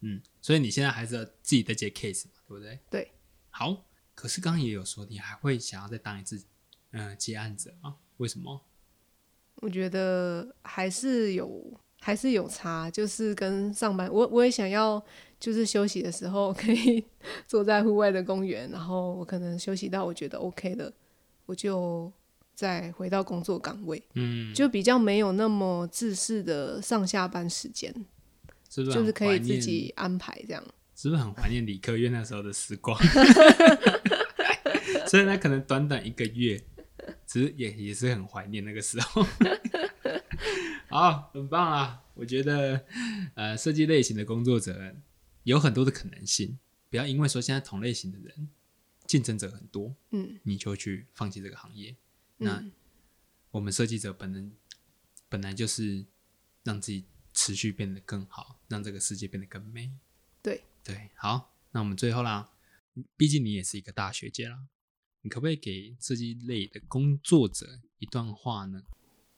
[0.00, 2.78] 嗯，所以你现在还是要自己在接 case 嘛，对不对？
[2.88, 3.10] 对。
[3.50, 3.84] 好，
[4.14, 6.36] 可是刚刚也有说，你还会想要再当一次
[6.92, 7.96] 嗯、呃接案子啊？
[8.18, 8.64] 为什么？
[9.60, 11.62] 我觉得还是有
[12.00, 15.02] 还是有差，就是跟上班，我我也想要，
[15.40, 17.04] 就是休息的时候 可以
[17.46, 20.92] 坐在户外的公园，然后我可能休息到我觉得 OK 的，
[21.46, 22.12] 我就
[22.54, 27.92] 再回到工作岗位，嗯，就比较没有那么自式的上下班时间，
[28.70, 30.62] 是不是就是可以自己安排这样。
[30.94, 32.98] 是不是很怀念理科院那时候的时光？
[35.06, 36.60] 所以呢，可能短短一个月，
[37.26, 39.24] 只是也也是很怀念那个时候。
[40.88, 42.02] 好，很棒啊！
[42.14, 42.84] 我觉得，
[43.34, 44.96] 呃，设计类型的工作者
[45.42, 48.48] 有很多的可能性，不要因为说现在同类型的人
[49.06, 51.94] 竞争者很多，嗯你就去放弃这个行业。
[52.38, 52.72] 那嗯
[53.50, 54.50] 我们设计者本能
[55.28, 56.06] 本来就是
[56.64, 59.92] 让自己持续变得更好，让这个世界变得更美。
[60.42, 62.50] 对对，好，那我们最后啦，
[63.16, 64.58] 毕竟你也是一个大学姐啦，
[65.22, 67.66] 你可不可以给设计类的工作者
[67.98, 68.82] 一段话呢？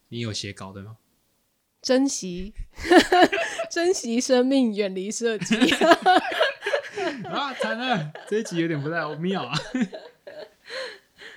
[0.09, 0.99] 你有写稿的吗？
[1.81, 2.53] 珍惜
[3.71, 5.57] 珍惜生命，远离设计。
[7.25, 9.57] 啊，惨了，这一集有点不太妙啊。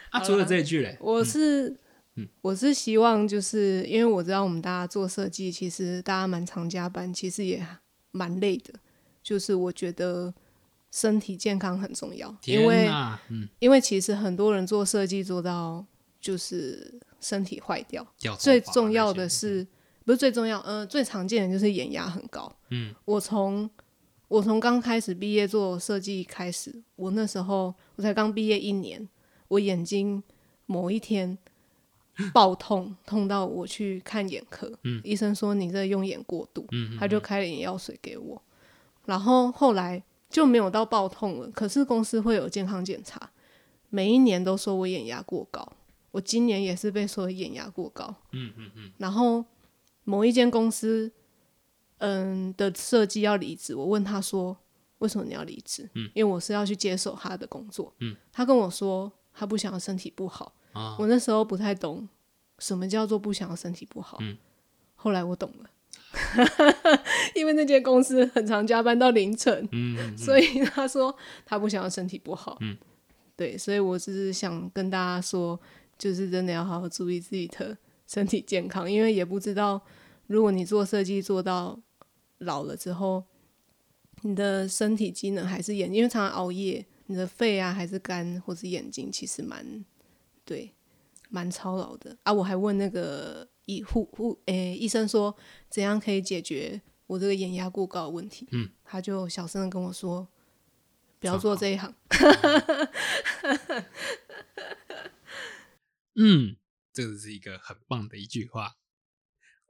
[0.10, 1.70] 啊，除了这一句嘞，我是，
[2.16, 7.66] 嗯我是希望，就是因为我知道我们大家做设计，其实大家蛮常加班，其实也
[8.12, 8.74] 蛮累的。
[9.22, 10.34] 就是我觉得
[10.94, 12.88] 身体健康很重要，因天为，
[13.30, 15.84] 嗯，因为其实很多人做设计做到
[16.22, 19.66] 就是身体坏掉，最重要，的是
[20.06, 20.60] 不是最重要？
[20.60, 22.56] 呃，最常见的就是眼压很高。
[22.70, 23.68] 嗯，我从
[24.28, 29.10] 我从刚开始毕业做设计开始，我那时候我才刚毕业一年，
[29.48, 30.22] 我眼睛
[30.68, 31.36] 某一天
[32.32, 35.02] 爆痛，痛到我去看眼科，嗯。
[35.04, 38.40] 医生说你这用眼过度，嗯，嗯他就开了眼药水给我，
[39.06, 40.04] 然后后来
[40.34, 43.30] 就没有到爆痛了，可是公司会有健康检查，
[43.90, 45.72] 每一年都说我眼压过高，
[46.10, 49.46] 我今年也是被说眼压过高，嗯嗯嗯，然后
[50.04, 51.12] 某一间公司，
[52.00, 54.58] 嗯的设计要离职，我问他说，
[54.98, 55.88] 我为什么你要离职？
[55.94, 57.94] 嗯，因为我是要去接手他的工作。
[58.00, 60.56] 嗯，他跟我说他不想要身体不好。
[60.74, 62.10] 啊，我那时候不太懂
[62.58, 64.18] 什么叫做不想要身体不好。
[64.22, 64.36] 嗯，
[64.96, 65.70] 后来我懂了，
[67.36, 71.16] 因为那间公司很常加班到凌晨，嗯嗯所以他说
[71.46, 72.58] 他不想要身体不好。
[72.62, 72.78] 嗯，
[73.36, 75.60] 对，所以我只是想跟大家说，
[75.98, 77.76] 就是真的要好好注意自己的
[78.08, 79.82] 身体健康，因为也不知道
[80.28, 81.80] 如果你做设计做到
[82.40, 83.24] 老了之后，
[84.22, 89.84] 你的身体机能还是眼，因为常常熬夜，你的肺啊还是肝或是眼睛，其实蛮
[90.46, 90.72] 对，
[91.30, 92.32] 蛮操劳的啊。
[92.32, 95.36] 我还问那个医护护诶、医生说
[95.70, 100.28] 怎样可以解决我这个眼压过高的问题，嗯，他就小声的跟我说，
[101.20, 101.94] 不要做这一行。
[106.16, 106.56] 嗯，
[106.92, 108.78] 这个是一个很棒的一句话。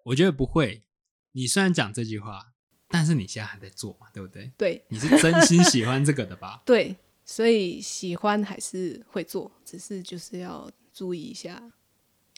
[0.05, 0.83] 我觉得不会，
[1.31, 2.53] 你虽然讲这句话，
[2.89, 4.51] 但是你现在还在做嘛，对不对？
[4.57, 6.61] 对你是真心喜欢这个的吧？
[6.67, 11.71] 对，所以喜欢还是会做，只是就是要注意一下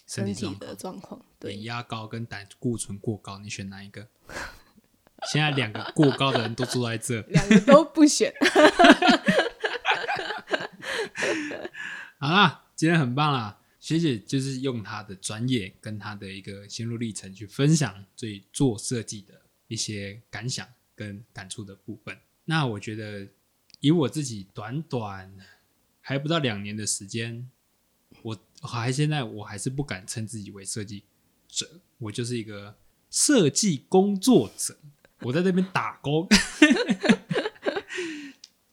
[0.06, 1.24] 身身体的体状况。
[1.40, 4.08] 对眼，压高跟胆固醇过高，你选哪一个？
[5.32, 8.34] 现在两个过高的人都坐在这， 两个都不选。
[12.20, 22.18] 好啦，今天很棒啦，学姐就是用她的专业跟她的一个心路历程去分享对做设计的一些感想跟感触的部分。
[22.46, 23.28] 那我觉得
[23.80, 25.36] 以我自己短短
[26.02, 27.55] 还不到两年的时间，我
[28.62, 31.04] 还现在我还是不敢称自己为设计
[31.48, 32.76] 者，我就是一个
[33.10, 34.78] 设计工作者，
[35.22, 36.28] 我在这边打工。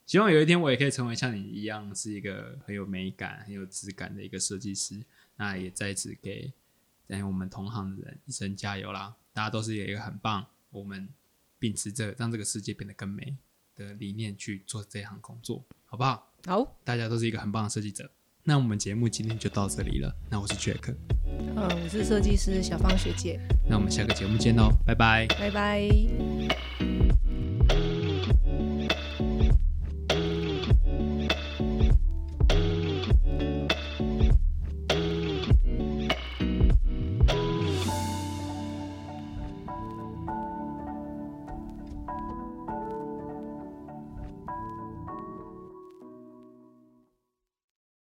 [0.07, 5.03] 希望有一天我也可以成为像你一样，是一个很有美感、很有质感的一个设计师。
[5.37, 6.53] 那也在此给
[7.09, 9.17] 在我们同行的人一声加油啦！
[9.33, 11.09] 大家都是有一个很棒，我们
[11.59, 13.37] 秉持着让这个世界变得更美
[13.75, 16.31] 的理念去做这行工作，好不好？
[16.45, 18.11] 好，大家都是一个很棒的设计者。
[18.45, 20.13] 那我们节目今天就到这里了。
[20.29, 20.95] 那我是 Jack，
[21.27, 23.39] 嗯，我是设计师小芳学姐，
[23.69, 25.27] 那我们下个节目见喽，拜拜。
[25.39, 26.82] 拜拜。